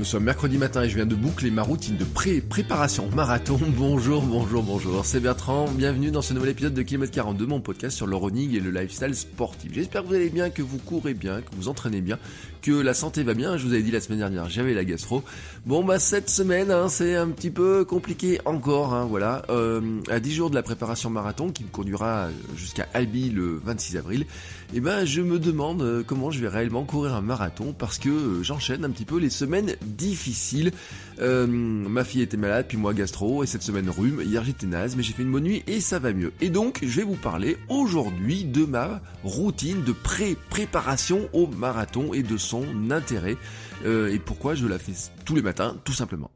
[0.00, 3.60] Nous sommes mercredi matin et je viens de boucler ma routine de pré-préparation marathon.
[3.76, 5.04] Bonjour, bonjour, bonjour.
[5.04, 5.68] C'est Bertrand.
[5.68, 8.70] Bienvenue dans ce nouvel épisode de Kilomètre 42, mon podcast sur le running et le
[8.70, 9.74] lifestyle sportif.
[9.74, 12.18] J'espère que vous allez bien, que vous courez bien, que vous entraînez bien,
[12.60, 13.56] que la santé va bien.
[13.56, 15.22] Je vous avais dit la semaine dernière, j'avais la gastro.
[15.66, 19.42] Bon, bah, cette semaine, hein, c'est un petit peu compliqué encore, hein, voilà.
[19.50, 23.96] Euh, à 10 jours de la préparation marathon qui me conduira jusqu'à Albi le 26
[23.96, 24.26] avril,
[24.72, 27.98] et eh ben, je me demande euh, comment je vais réellement courir un marathon parce
[27.98, 30.70] que euh, j'enchaîne un petit peu les semaines difficile.
[31.20, 34.22] Euh, ma fille était malade, puis moi gastro, et cette semaine rhume.
[34.24, 36.32] Hier j'étais naze, mais j'ai fait une bonne nuit et ça va mieux.
[36.40, 42.22] Et donc je vais vous parler aujourd'hui de ma routine de pré-préparation au marathon et
[42.22, 43.36] de son intérêt
[43.84, 44.92] euh, et pourquoi je la fais
[45.24, 46.30] tous les matins, tout simplement.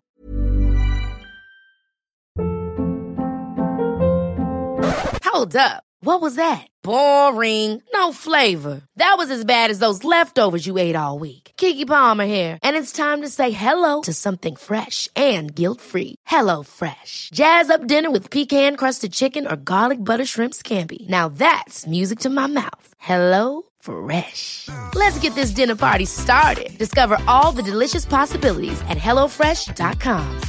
[5.24, 5.82] Hold up.
[6.00, 6.68] What was that?
[6.82, 7.82] Boring.
[7.94, 8.82] No flavor.
[8.96, 11.52] That was as bad as those leftovers you ate all week.
[11.56, 16.16] Kiki Palmer here, and it's time to say hello to something fresh and guilt-free.
[16.26, 17.30] Hello Fresh.
[17.32, 21.08] Jazz up dinner with pecan-crusted chicken or garlic butter shrimp scampi.
[21.08, 22.86] Now that's music to my mouth.
[22.98, 24.68] Hello Fresh.
[24.94, 26.76] Let's get this dinner party started.
[26.78, 30.40] Discover all the delicious possibilities at hellofresh.com.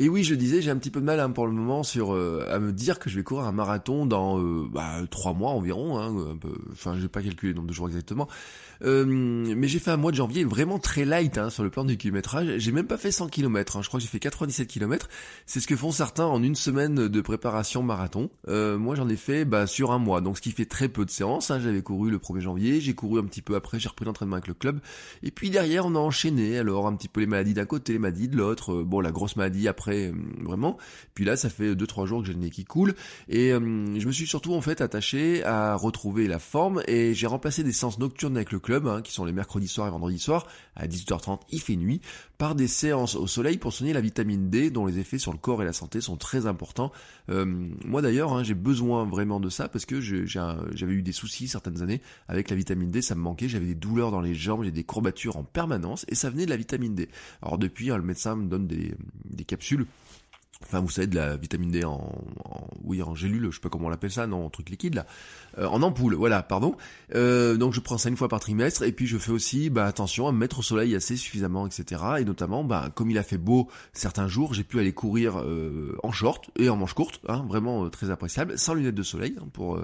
[0.00, 2.14] Et oui, je disais, j'ai un petit peu de mal hein, pour le moment sur
[2.14, 5.50] euh, à me dire que je vais courir un marathon dans euh, bah, trois mois
[5.50, 5.98] environ.
[5.98, 8.28] Hein, un peu, enfin, j'ai pas calculé le nombre de jours exactement.
[8.82, 11.84] Euh, mais j'ai fait un mois de janvier vraiment très light hein, sur le plan
[11.84, 12.58] du kilométrage.
[12.58, 13.76] J'ai même pas fait 100 km.
[13.76, 13.82] Hein.
[13.82, 15.08] Je crois que j'ai fait 97 km.
[15.46, 18.30] C'est ce que font certains en une semaine de préparation marathon.
[18.48, 21.04] Euh, moi, j'en ai fait bah, sur un mois, donc ce qui fait très peu
[21.04, 21.50] de séances.
[21.50, 21.60] Hein.
[21.60, 24.48] J'avais couru le 1er janvier, j'ai couru un petit peu après, j'ai repris l'entraînement avec
[24.48, 24.80] le club.
[25.22, 26.58] Et puis derrière, on a enchaîné.
[26.58, 28.82] Alors un petit peu les maladies d'un côté, maladies de l'autre.
[28.82, 30.12] bon, la grosse maladie après euh,
[30.42, 30.78] vraiment.
[31.14, 32.94] Puis là, ça fait 2-3 jours que j'ai le nez qui coule.
[33.28, 33.58] Et euh,
[33.98, 37.72] je me suis surtout en fait attaché à retrouver la forme et j'ai remplacé des
[37.72, 40.86] séances nocturnes avec le club, hein, qui sont les mercredis soirs et vendredis soirs, à
[40.86, 42.00] 18h30, il fait nuit,
[42.38, 45.38] par des séances au soleil pour soigner la vitamine D, dont les effets sur le
[45.38, 46.92] corps et la santé sont très importants.
[47.30, 47.44] Euh,
[47.84, 51.82] moi d'ailleurs, hein, j'ai besoin vraiment de ça parce que j'avais eu des soucis certaines
[51.82, 54.70] années avec la vitamine D, ça me manquait, j'avais des douleurs dans les jambes, j'ai
[54.70, 57.08] des courbatures en permanence et ça venait de la vitamine D.
[57.42, 58.94] Alors depuis, hein, le médecin me donne des,
[59.24, 59.86] des capsules.
[60.64, 62.12] Enfin, vous savez, de la vitamine D en,
[62.82, 65.06] oui, en gélule, je sais pas comment on l'appelle ça, non, en truc liquide là,
[65.58, 66.76] euh, en ampoule, voilà, pardon.
[67.14, 69.86] Euh, donc je prends ça une fois par trimestre, et puis je fais aussi, bah
[69.86, 72.02] attention à me mettre au soleil assez suffisamment, etc.
[72.20, 75.96] Et notamment, bah comme il a fait beau certains jours, j'ai pu aller courir euh,
[76.02, 79.46] en short et en manche courte, hein, vraiment très appréciable, sans lunettes de soleil, hein,
[79.52, 79.80] pour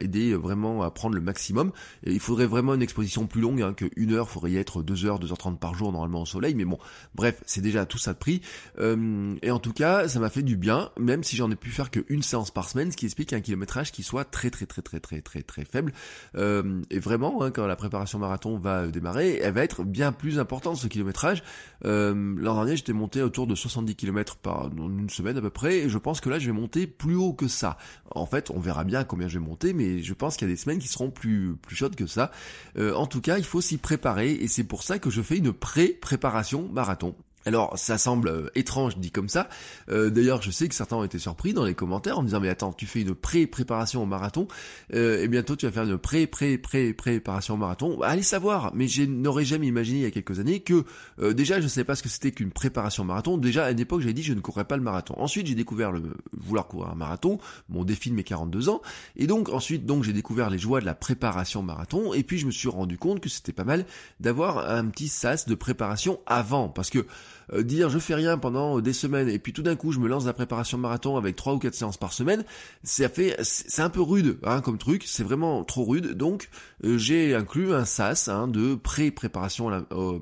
[0.00, 1.72] aider vraiment à prendre le maximum.
[2.04, 4.82] Et il faudrait vraiment une exposition plus longue, hein, que une heure, faudrait y être
[4.82, 6.78] deux heures, deux heures trente par jour normalement au soleil, mais bon,
[7.14, 8.40] bref, c'est déjà tout ça de prix.
[8.78, 11.90] et en tout cas ça m'a fait du bien, même si j'en ai pu faire
[11.90, 14.95] qu'une séance par semaine, ce qui explique un kilométrage qui soit très très très très
[15.00, 15.92] très très très faible.
[16.36, 20.38] Euh, et vraiment, hein, quand la préparation marathon va démarrer, elle va être bien plus
[20.38, 21.42] importante ce kilométrage.
[21.84, 25.78] Euh, L'an dernier, j'étais monté autour de 70 km par une semaine à peu près,
[25.78, 27.76] et je pense que là, je vais monter plus haut que ça.
[28.10, 30.54] En fait, on verra bien combien je vais monter, mais je pense qu'il y a
[30.54, 32.30] des semaines qui seront plus plus chaudes que ça.
[32.78, 35.38] Euh, en tout cas, il faut s'y préparer, et c'est pour ça que je fais
[35.38, 37.14] une pré-préparation marathon.
[37.46, 39.48] Alors ça semble euh, étrange dit comme ça.
[39.88, 42.40] Euh, d'ailleurs je sais que certains ont été surpris dans les commentaires en me disant
[42.40, 44.48] mais attends tu fais une pré-préparation au marathon
[44.92, 47.96] euh, et bientôt tu vas faire une pré-pré-pré-préparation au marathon.
[47.98, 50.84] Bah, allez savoir, mais je n'aurais jamais imaginé il y a quelques années que
[51.32, 53.38] déjà je ne savais pas ce que c'était qu'une préparation au marathon.
[53.38, 55.14] Déjà à une époque j'avais dit je ne courrais pas le marathon.
[55.16, 56.02] Ensuite j'ai découvert le
[56.36, 58.82] vouloir courir un marathon, mon défi de mes 42 ans
[59.14, 62.38] et donc ensuite donc j'ai découvert les joies de la préparation au marathon et puis
[62.38, 63.86] je me suis rendu compte que c'était pas mal
[64.18, 67.06] d'avoir un petit sas de préparation avant parce que
[67.52, 70.08] euh, dire je fais rien pendant des semaines et puis tout d'un coup je me
[70.08, 72.44] lance la préparation marathon avec trois ou quatre séances par semaine,
[72.82, 76.14] ça fait c'est un peu rude hein, comme truc, c'est vraiment trop rude.
[76.14, 76.48] Donc
[76.84, 80.18] euh, j'ai inclus un sas hein, de pré-préparation euh,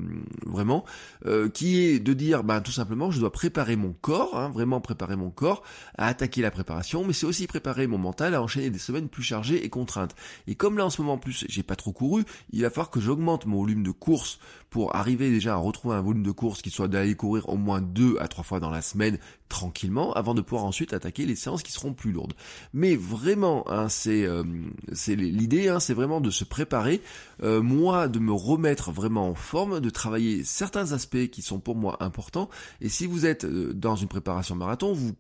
[0.47, 0.84] vraiment
[1.54, 5.16] qui est de dire ben tout simplement je dois préparer mon corps, hein, vraiment préparer
[5.16, 5.62] mon corps
[5.96, 9.22] à attaquer la préparation, mais c'est aussi préparer mon mental à enchaîner des semaines plus
[9.22, 10.14] chargées et contraintes.
[10.46, 12.90] Et comme là en ce moment en plus j'ai pas trop couru, il va falloir
[12.90, 14.38] que j'augmente mon volume de course
[14.70, 17.80] pour arriver déjà à retrouver un volume de course qui soit d'aller courir au moins
[17.80, 19.18] deux à trois fois dans la semaine
[19.48, 22.32] tranquillement avant de pouvoir ensuite attaquer les séances qui seront plus lourdes.
[22.72, 24.42] Mais vraiment, hein, c'est euh,
[25.08, 27.02] l'idée, hein, c'est vraiment de se préparer,
[27.42, 31.76] euh, moi de me remettre vraiment en forme, de travailler certains aspects qui sont pour
[31.76, 32.48] moi importants.
[32.80, 35.14] Et si vous êtes euh, dans une préparation marathon, vous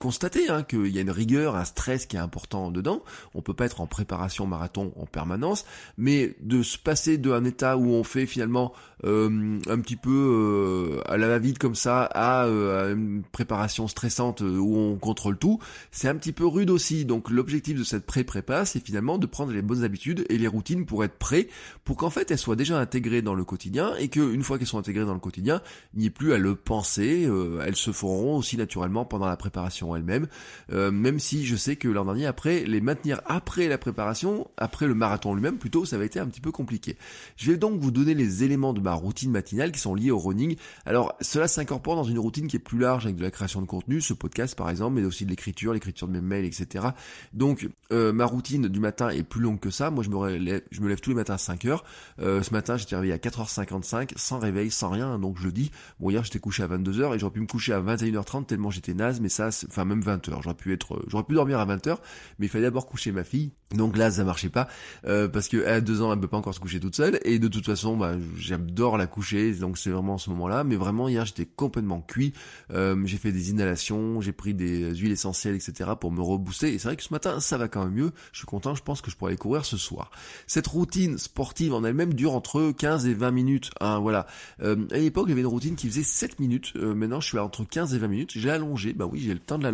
[0.00, 3.02] constater hein, qu'il y a une rigueur, un stress qui est important dedans.
[3.34, 5.66] On peut pas être en préparation marathon en permanence,
[5.98, 8.72] mais de se passer d'un état où on fait finalement
[9.04, 14.40] euh, un petit peu euh, à la va-vite comme ça à, euh, une préparation stressante
[14.40, 15.58] où on contrôle tout,
[15.90, 17.04] c'est un petit peu rude aussi.
[17.04, 20.86] Donc l'objectif de cette pré-prépa, c'est finalement de prendre les bonnes habitudes et les routines
[20.86, 21.48] pour être prêt,
[21.84, 24.78] pour qu'en fait elles soient déjà intégrées dans le quotidien et qu'une fois qu'elles sont
[24.78, 25.60] intégrées dans le quotidien,
[25.92, 27.28] il n'y ait plus à le penser.
[27.66, 30.26] elles se feront aussi naturellement pendant la préparation elle-même,
[30.72, 34.86] euh, même si je sais que l'an dernier, après, les maintenir après la préparation, après
[34.86, 36.96] le marathon lui-même, plutôt, ça va été un petit peu compliqué.
[37.36, 40.18] Je vais donc vous donner les éléments de ma routine matinale qui sont liés au
[40.18, 40.56] running.
[40.86, 43.66] Alors, cela s'incorpore dans une routine qui est plus large avec de la création de
[43.66, 46.88] contenu, ce podcast par exemple, mais aussi de l'écriture, l'écriture de mes mails, etc.
[47.32, 49.90] Donc, euh, ma routine du matin est plus longue que ça.
[49.90, 51.84] Moi, je me, je me lève tous les matins à 5 heures.
[52.20, 55.18] Euh, ce matin, j'étais réveillé à 4h55, sans réveil, sans rien.
[55.18, 57.80] Donc, je dis, bon, hier, j'étais couché à 22h et j'aurais pu me coucher à
[57.80, 60.42] 21h30 tellement j'étais naze, mais ça, enfin, même 20h.
[60.42, 61.96] J'aurais pu être, j'aurais pu dormir à 20h,
[62.38, 63.52] mais il fallait d'abord coucher ma fille.
[63.74, 64.66] Donc là, ça marchait pas
[65.06, 67.20] euh, parce que à deux ans, elle peut pas encore se coucher toute seule.
[67.24, 70.64] Et de toute façon, bah, j'adore la coucher, donc c'est vraiment ce moment-là.
[70.64, 72.32] Mais vraiment hier, j'étais complètement cuit.
[72.72, 75.90] Euh, j'ai fait des inhalations, j'ai pris des huiles essentielles, etc.
[76.00, 76.74] pour me rebooster.
[76.74, 78.10] Et c'est vrai que ce matin, ça va quand même mieux.
[78.32, 78.74] Je suis content.
[78.74, 80.10] Je pense que je pourrais aller courir ce soir.
[80.48, 83.70] Cette routine sportive en elle-même dure entre 15 et 20 minutes.
[83.80, 84.26] Hein, voilà.
[84.62, 86.72] Euh, à l'époque, j'avais une routine qui faisait 7 minutes.
[86.76, 88.32] Euh, maintenant, je suis entre 15 et 20 minutes.
[88.34, 88.92] J'ai allongé.
[88.92, 89.64] Bah oui, j'ai le temps de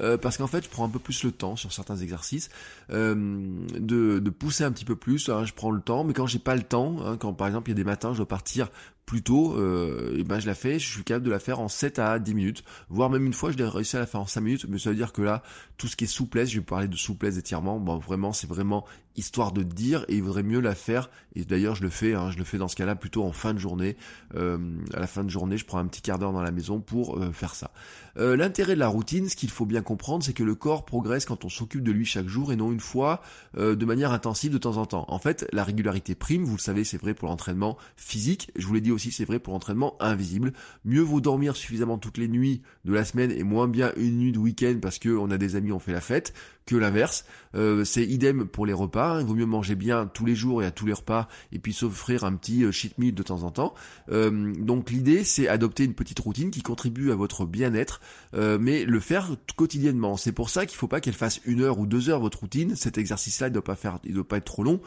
[0.00, 2.50] euh, parce qu'en fait, je prends un peu plus le temps sur certains exercices.
[2.90, 5.28] Euh, de, de, pousser un petit peu plus.
[5.28, 7.68] Hein, je prends le temps, mais quand j'ai pas le temps, hein, quand par exemple
[7.68, 8.68] il y a des matins, je dois partir
[9.06, 11.68] plus tôt, euh, et ben je la fais, je suis capable de la faire en
[11.68, 14.26] 7 à 10 minutes, voire même une fois je l'ai réussi à la faire en
[14.26, 15.42] 5 minutes, mais ça veut dire que là,
[15.76, 18.84] tout ce qui est souplesse, je vais parler de souplesse d'étirement, bon vraiment c'est vraiment
[19.16, 22.30] histoire de dire et il vaudrait mieux la faire et d'ailleurs je le fais hein,
[22.30, 23.96] je le fais dans ce cas-là plutôt en fin de journée
[24.34, 24.58] euh,
[24.94, 27.18] à la fin de journée je prends un petit quart d'heure dans la maison pour
[27.18, 27.70] euh, faire ça.
[28.18, 31.24] Euh, l'intérêt de la routine ce qu'il faut bien comprendre c'est que le corps progresse
[31.24, 33.22] quand on s'occupe de lui chaque jour et non une fois
[33.56, 35.04] euh, de manière intensive de temps en temps.
[35.08, 38.74] En fait la régularité prime vous le savez c'est vrai pour l'entraînement physique je vous
[38.74, 40.52] l'ai dit aussi c'est vrai pour l'entraînement invisible.
[40.84, 44.32] Mieux vaut dormir suffisamment toutes les nuits de la semaine et moins bien une nuit
[44.32, 46.34] de week-end parce que on a des amis on fait la fête
[46.66, 47.24] que l'inverse.
[47.54, 49.14] Euh, c'est idem pour les repas.
[49.14, 49.20] Hein.
[49.20, 51.72] Il vaut mieux manger bien tous les jours et à tous les repas et puis
[51.72, 53.74] s'offrir un petit euh, cheat meal de temps en temps.
[54.10, 58.00] Euh, donc l'idée c'est adopter une petite routine qui contribue à votre bien-être,
[58.34, 60.16] mais le faire quotidiennement.
[60.16, 62.74] C'est pour ça qu'il faut pas qu'elle fasse une heure ou deux heures votre routine.
[62.74, 64.80] Cet exercice-là, il doit faire, il doit pas être trop long.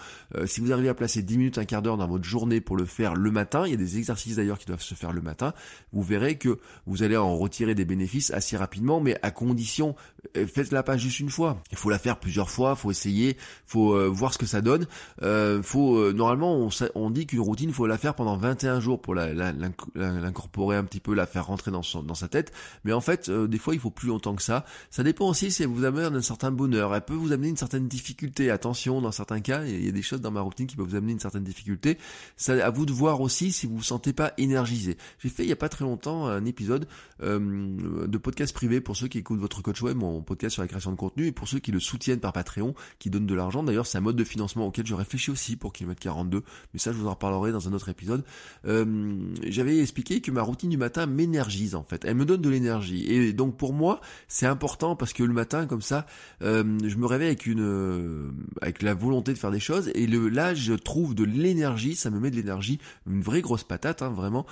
[0.45, 2.85] si vous arrivez à placer 10 minutes, un quart d'heure dans votre journée pour le
[2.85, 5.53] faire le matin, il y a des exercices d'ailleurs qui doivent se faire le matin.
[5.93, 9.95] Vous verrez que vous allez en retirer des bénéfices assez rapidement, mais à condition,
[10.35, 14.07] faites-la pas juste une fois il faut la faire plusieurs fois, faut essayer, faut euh,
[14.07, 14.87] voir ce que ça donne.
[15.21, 19.01] Euh, faut euh, normalement on, on dit qu'une routine faut la faire pendant 21 jours
[19.01, 22.51] pour l'incorporer un petit peu, la faire rentrer dans, son, dans sa tête.
[22.85, 24.65] Mais en fait, des fois il faut plus longtemps que ça.
[24.89, 26.95] Ça dépend aussi si elle vous amène un certain bonheur.
[26.95, 28.49] Elle peut vous amener une certaine difficulté.
[28.49, 30.95] Attention, dans certains cas, il y a des choses dans ma routine qui peuvent vous
[30.95, 31.97] amener une certaine difficulté.
[32.35, 34.97] C'est à vous de voir aussi si vous vous sentez pas énergisé.
[35.19, 36.87] J'ai fait il y a pas très longtemps un épisode
[37.21, 40.91] de podcast privé pour ceux qui écoutent votre coach web, mon podcast sur la création
[40.91, 43.63] de contenu, et pour ceux qui le soutiennent par Patreon, qui donnent de l'argent.
[43.63, 46.91] D'ailleurs, c'est un mode de financement auquel je réfléchis aussi pour Kilomètre 42, mais ça,
[46.91, 48.23] je vous en reparlerai dans un autre épisode.
[48.65, 48.85] Euh,
[49.43, 52.05] J'avais expliqué que ma routine du matin m'énergise, en fait.
[52.05, 53.05] Elle me donne de l'énergie.
[53.11, 56.05] Et donc, pour moi, c'est important parce que le matin, comme ça,
[56.41, 59.91] euh, je me réveille avec une, euh, avec la volonté de faire des choses.
[59.95, 64.01] Et là, je trouve de l'énergie, ça me met de l'énergie, une vraie grosse patate,
[64.01, 64.45] hein, vraiment,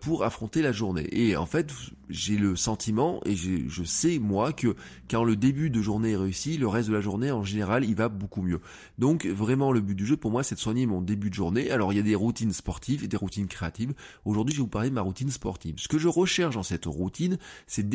[0.00, 1.06] pour affronter la journée.
[1.12, 1.72] Et en fait,
[2.08, 4.74] j'ai le sentiment, et je sais, moi, que
[5.10, 7.94] quand le début de journée est réussi, le reste de la journée, en général, il
[7.94, 8.60] va beaucoup mieux.
[8.98, 11.70] Donc, vraiment, le but du jeu, pour moi, c'est de soigner mon début de journée.
[11.70, 13.94] Alors, il y a des routines sportives et des routines créatives.
[14.24, 15.74] Aujourd'hui, je vais vous parler de ma routine sportive.
[15.78, 17.88] Ce que je recherche dans cette routine, c'est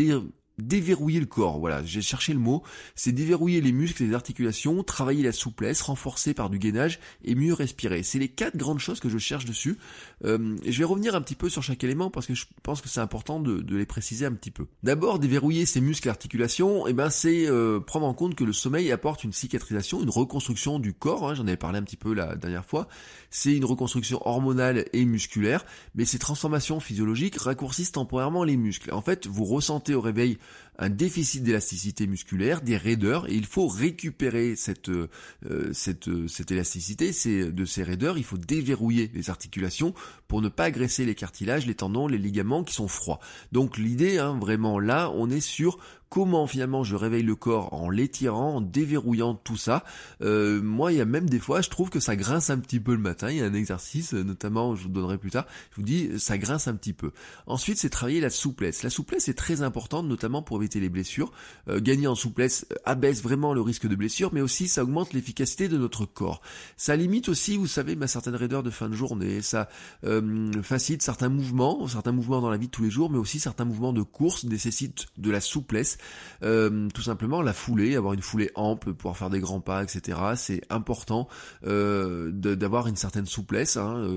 [0.58, 1.60] déverrouiller le corps.
[1.60, 2.64] Voilà, j'ai cherché le mot.
[2.96, 7.54] C'est déverrouiller les muscles les articulations, travailler la souplesse, renforcer par du gainage et mieux
[7.54, 8.04] respirer.
[8.04, 9.78] C'est les quatre grandes choses que je cherche dessus.
[10.26, 12.90] Euh, je vais revenir un petit peu sur chaque élément parce que je pense que
[12.90, 14.68] c'est important de, les préciser un petit peu.
[14.84, 18.54] D'abord, déverrouiller ces muscles et articulations, eh ben c'est euh, prendre en compte que le
[18.54, 21.30] sommeil apporte une cicatrisation, une reconstruction du corps.
[21.30, 22.88] Hein, J'en avais parlé un petit peu la dernière fois.
[23.30, 28.94] C'est une reconstruction hormonale et musculaire, mais ces transformations physiologiques raccourcissent temporairement les muscles.
[28.94, 30.38] En fait, vous ressentez au réveil
[30.78, 35.10] un déficit d'élasticité musculaire, des raideurs, et il faut récupérer cette, euh,
[35.74, 39.94] cette, cette élasticité c'est de ces raideurs, il faut déverrouiller les articulations
[40.28, 43.20] pour ne pas agresser les cartilages, les tendons, les ligaments qui sont froids.
[43.52, 45.78] Donc l'idée, hein, vraiment là, on est sur
[46.12, 49.86] comment finalement je réveille le corps en l'étirant, en déverrouillant tout ça.
[50.22, 52.82] Euh, moi, il y a même des fois, je trouve que ça grince un petit
[52.82, 53.32] peu le matin.
[53.32, 55.46] Il y a un exercice, euh, notamment, je vous donnerai plus tard.
[55.72, 57.12] Je vous dis, ça grince un petit peu.
[57.48, 58.84] Ensuite, c'est travailler la souplesse.
[58.84, 61.32] La souplesse est très importante, notamment pour éviter les blessures.
[61.70, 65.78] gagner en souplesse abaisse vraiment le risque de blessure, mais aussi ça augmente l'efficacité de
[65.78, 66.42] notre corps.
[66.76, 69.42] Ça limite aussi, vous savez, ma certaine raideur de fin de journée.
[69.42, 69.70] Ça
[70.62, 73.66] facilite certains mouvements, certains mouvements dans la vie de tous les jours, mais aussi certains
[73.66, 75.98] mouvements de course nécessitent de la souplesse.
[76.42, 80.18] Tout simplement, la foulée, avoir une foulée ample, pouvoir faire des grands pas, etc.
[80.36, 81.28] C'est important
[81.64, 83.78] d'avoir une certaine souplesse.
[83.78, 84.08] Hein.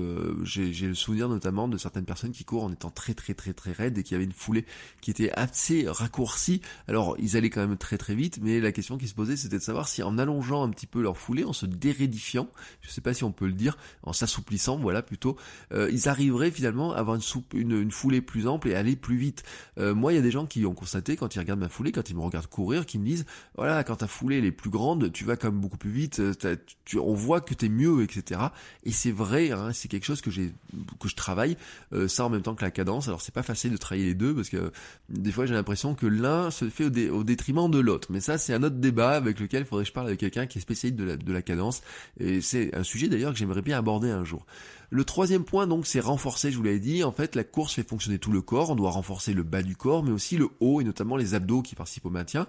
[0.43, 3.71] J'ai le souvenir notamment de certaines personnes qui courent en étant très très très très
[3.71, 4.65] raides et qui avaient une foulée
[5.01, 6.61] qui était assez raccourcie.
[6.87, 9.57] Alors ils allaient quand même très très vite, mais la question qui se posait c'était
[9.57, 12.47] de savoir si en allongeant un petit peu leur foulée, en se dérédifiant,
[12.81, 15.37] je sais pas si on peut le dire, en s'assouplissant, voilà plutôt,
[15.73, 17.17] euh, ils arriveraient finalement à avoir
[17.53, 19.43] une, foulée plus ample et aller plus vite.
[19.77, 22.09] Euh, moi il y a des gens qui ont constaté quand ils regardent ma quand
[22.09, 25.11] ils me regardent courir, qui me disent voilà quand ta foulée elle est plus grande,
[25.11, 26.55] tu vas quand même beaucoup plus vite, euh,
[26.85, 28.41] tu, on voit que t'es mieux, etc.
[28.83, 30.53] Et c'est vrai, hein, c'est quelque chose que j'ai
[30.99, 31.57] que je travaille,
[31.93, 33.07] euh, ça en même temps que la cadence.
[33.07, 34.71] Alors c'est pas facile de travailler les deux parce que
[35.09, 38.07] des fois j'ai l'impression que l'un se fait au, détriment de l'autre.
[38.11, 40.47] Mais ça c'est un autre débat avec lequel il faudrait que je parle avec quelqu'un
[40.47, 41.81] qui est spécialiste de la, de la cadence.
[42.19, 44.45] Et c'est un sujet d'ailleurs que j'aimerais bien aborder un jour.
[44.89, 47.87] Le troisième point donc c'est renforcer, je vous l'avais dit, en fait la course fait
[47.87, 50.81] fonctionner tout le corps, on doit renforcer le bas du corps mais aussi le haut
[50.81, 52.47] et notamment les abdos qui participent au maintien.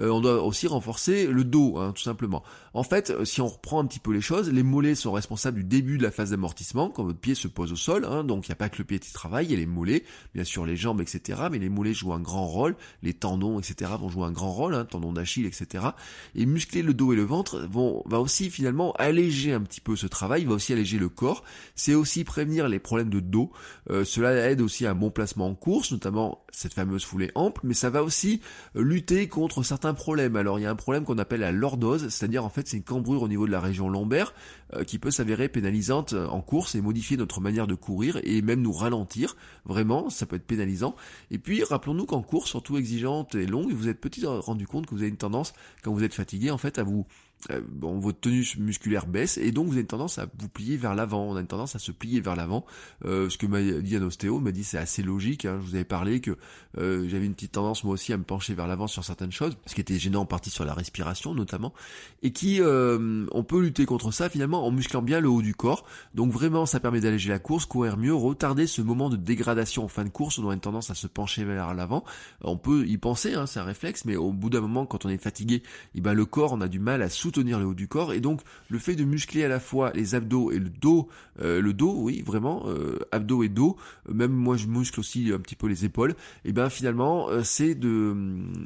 [0.00, 2.42] Euh, on doit aussi renforcer le dos hein, tout simplement.
[2.74, 5.58] En fait euh, si on reprend un petit peu les choses, les mollets sont responsables
[5.58, 8.46] du début de la phase d'amortissement quand votre pied se pose au sol, hein, donc
[8.46, 10.44] il n'y a pas que le pied qui travaille, il y a les mollets, bien
[10.44, 11.42] sûr les jambes etc.
[11.50, 13.90] Mais les mollets jouent un grand rôle, les tendons etc.
[13.98, 15.86] vont jouer un grand rôle, hein, tendons d'Achille etc.
[16.34, 19.96] Et muscler le dos et le ventre vont va aussi finalement alléger un petit peu
[19.96, 21.42] ce travail, va aussi alléger le corps
[21.74, 23.50] c'est aussi prévenir les problèmes de dos.
[23.90, 27.60] Euh, cela aide aussi à un bon placement en course, notamment cette fameuse foulée ample,
[27.64, 28.40] mais ça va aussi
[28.76, 30.36] euh, lutter contre certains problèmes.
[30.36, 32.82] Alors il y a un problème qu'on appelle la lordose, c'est-à-dire en fait c'est une
[32.82, 34.34] cambrure au niveau de la région lombaire
[34.74, 38.62] euh, qui peut s'avérer pénalisante en course et modifier notre manière de courir et même
[38.62, 39.36] nous ralentir.
[39.64, 40.94] Vraiment, ça peut être pénalisant.
[41.30, 44.94] Et puis rappelons-nous qu'en course, surtout exigeante et longue, vous êtes peut-être rendu compte que
[44.94, 45.52] vous avez une tendance,
[45.82, 47.06] quand vous êtes fatigué, en fait, à vous
[47.68, 50.94] bon, votre tenue musculaire baisse et donc vous avez une tendance à vous plier vers
[50.94, 51.24] l'avant.
[51.24, 52.64] On a une tendance à se plier vers l'avant.
[53.04, 55.44] Euh, ce que m'a dit un ostéo m'a dit c'est assez logique.
[55.44, 55.58] Hein.
[55.60, 56.36] Je vous avais parlé que
[56.78, 59.56] euh, j'avais une petite tendance moi aussi à me pencher vers l'avant sur certaines choses,
[59.66, 61.72] ce qui était gênant en partie sur la respiration notamment,
[62.22, 65.84] et qui on peut lutter contre ça finalement en musclant bien le haut du corps.
[66.14, 69.88] Donc vraiment ça permet d'alléger la course, courir mieux, retarder ce moment de dégradation en
[69.88, 70.38] fin de course.
[70.38, 72.04] On a une tendance à se pencher vers l'avant.
[72.42, 75.08] On peut y penser, hein, c'est un réflexe, mais au bout d'un moment quand on
[75.08, 75.62] est fatigué,
[75.94, 78.12] eh ben le corps on a du mal à soutenir tenir le haut du corps.
[78.12, 81.08] Et donc le fait de muscler à la fois les abdos et le dos,
[81.40, 83.76] euh, le dos, oui vraiment, euh, abdos et dos,
[84.08, 87.74] même moi je muscle aussi un petit peu les épaules, et ben finalement euh, c'est
[87.74, 88.14] de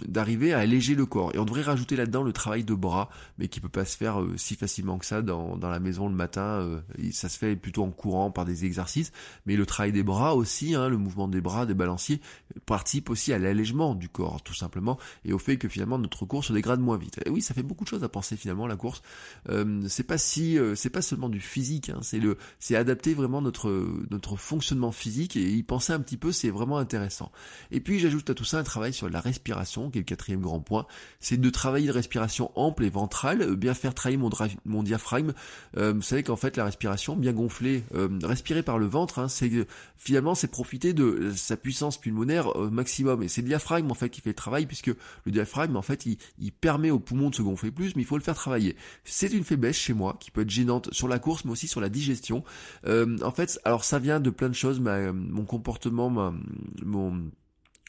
[0.07, 1.35] d'arriver à alléger le corps.
[1.35, 3.09] Et on devrait rajouter là-dedans le travail de bras,
[3.39, 6.15] mais qui peut pas se faire si facilement que ça dans, dans la maison le
[6.15, 6.81] matin,
[7.13, 9.13] ça se fait plutôt en courant par des exercices,
[9.47, 12.21] mais le travail des bras aussi, hein, le mouvement des bras, des balanciers
[12.67, 16.49] participe aussi à l'allègement du corps tout simplement et au fait que finalement notre course
[16.49, 17.21] se dégrade moins vite.
[17.25, 19.03] Et oui, ça fait beaucoup de choses à penser finalement la course.
[19.51, 23.13] Euh, c'est pas si, euh, c'est pas seulement du physique, hein, c'est le, c'est adapter
[23.13, 23.71] vraiment notre
[24.11, 27.31] notre fonctionnement physique et y penser un petit peu, c'est vraiment intéressant.
[27.71, 30.41] Et puis j'ajoute à tout ça un travail sur la respiration, qui est le quatrième
[30.41, 30.87] grand point,
[31.21, 34.31] c'est de travailler de respiration ample et ventrale, euh, bien faire travailler mon,
[34.65, 35.35] mon diaphragme.
[35.75, 37.85] vous savez qu'en fait la respiration bien gonflée,
[38.23, 39.51] respirer par le ventre, hein, c'est
[39.97, 43.23] finalement c'est profiter de sa puissance pulmonaire maximum.
[43.23, 44.87] Et c'est le diaphragme en fait qui fait le travail puisque
[45.25, 48.05] le diaphragme en fait il, il permet aux poumons de se gonfler plus, mais il
[48.05, 51.19] faut le faire travailler c'est une faiblesse chez moi qui peut être gênante sur la
[51.19, 52.45] course mais aussi sur la digestion.
[52.87, 57.31] Euh, en fait, alors ça vient de plein de choses, mon comportement, mon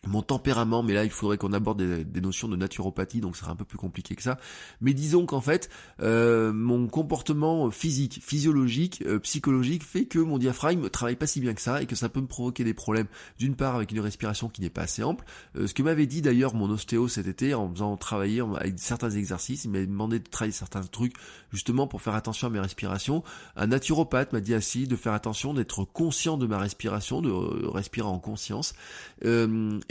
[0.08, 3.52] mon tempérament, mais là il faudrait qu'on aborde des, notions de naturopathie, donc ce sera
[3.52, 4.40] un peu plus compliqué que ça.
[4.82, 5.70] Mais disons qu'en fait,
[6.02, 11.54] euh, mon comportement physique, physiologique, euh, psychologique fait que mon diaphragme travaille pas si bien
[11.54, 13.08] que ça et que ça peut me provoquer des problèmes.
[13.38, 15.26] D'une part avec une respiration qui n'est pas assez ample.
[15.56, 19.12] Euh, ce que m'avait dit d'ailleurs mon ostéo cet été en faisant travailler avec certains
[19.12, 21.14] exercices, il m'a demandé de travailler certains trucs
[21.52, 23.24] justement pour faire attention à mes respirations.
[23.56, 27.32] Un naturopathe m'a dit aussi de faire attention, d'être conscient de ma respiration, de
[27.68, 28.74] respirer en conscience.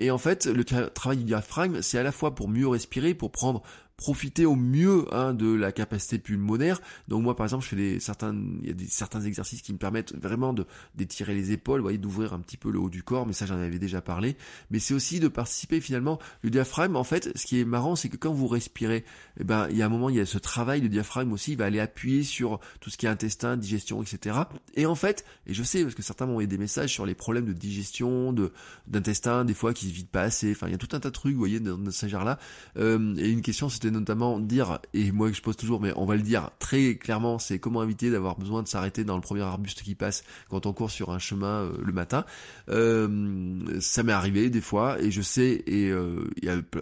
[0.06, 3.32] Et en fait, le travail du diaphragme, c'est à la fois pour mieux respirer, pour
[3.32, 3.62] prendre
[3.96, 6.80] profiter au mieux hein, de la capacité pulmonaire.
[7.08, 9.72] Donc moi par exemple je fais des certains il y a des certains exercices qui
[9.72, 12.90] me permettent vraiment de d'étirer les épaules, vous voyez, d'ouvrir un petit peu le haut
[12.90, 14.36] du corps, mais ça j'en avais déjà parlé.
[14.70, 16.96] Mais c'est aussi de participer finalement le diaphragme.
[16.96, 19.04] En fait, ce qui est marrant, c'est que quand vous respirez,
[19.40, 21.52] eh ben il y a un moment il y a ce travail de diaphragme aussi,
[21.52, 24.36] il va aller appuyer sur tout ce qui est intestin, digestion, etc.
[24.74, 27.14] Et en fait, et je sais parce que certains m'ont envoyé des messages sur les
[27.14, 28.52] problèmes de digestion, de
[28.88, 30.50] d'intestin, des fois qui se vident pas assez.
[30.50, 32.38] Enfin il y a tout un tas de trucs, vous voyez, dans, ce genre là.
[32.76, 36.16] Euh, et une question c'était notamment dire, et moi je pose toujours, mais on va
[36.16, 39.82] le dire très clairement, c'est comment éviter d'avoir besoin de s'arrêter dans le premier arbuste
[39.82, 42.24] qui passe quand on court sur un chemin euh, le matin.
[42.68, 46.24] Euh, ça m'est arrivé des fois, et je sais, et euh,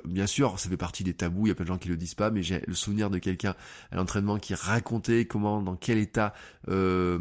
[0.04, 1.96] bien sûr, ça fait partie des tabous, il y a plein de gens qui le
[1.96, 3.54] disent pas, mais j'ai le souvenir de quelqu'un
[3.90, 6.34] à l'entraînement qui racontait comment, dans quel état
[6.66, 7.20] de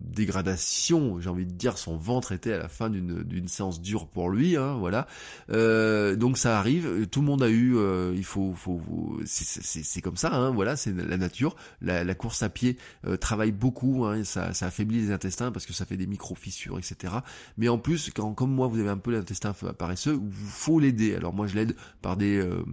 [0.00, 4.28] dégradation, j'ai envie de dire, son ventre était à la fin d'une séance dure pour
[4.28, 5.06] lui, hein, voilà.
[5.48, 7.76] Donc ça arrive, tout le monde a eu,
[8.14, 11.56] il faut, faut, c'est comme ça, hein, voilà, c'est la nature.
[11.80, 15.72] La, course à pied euh, travaille beaucoup, hein, ça, ça affaiblit les intestins parce que
[15.72, 17.14] ça fait des micro fissures, etc.
[17.56, 21.14] Mais en plus, quand comme moi, vous avez un peu l'intestin paresseux, vous faut l'aider.
[21.14, 22.64] Alors moi, je l'aide par des, euh,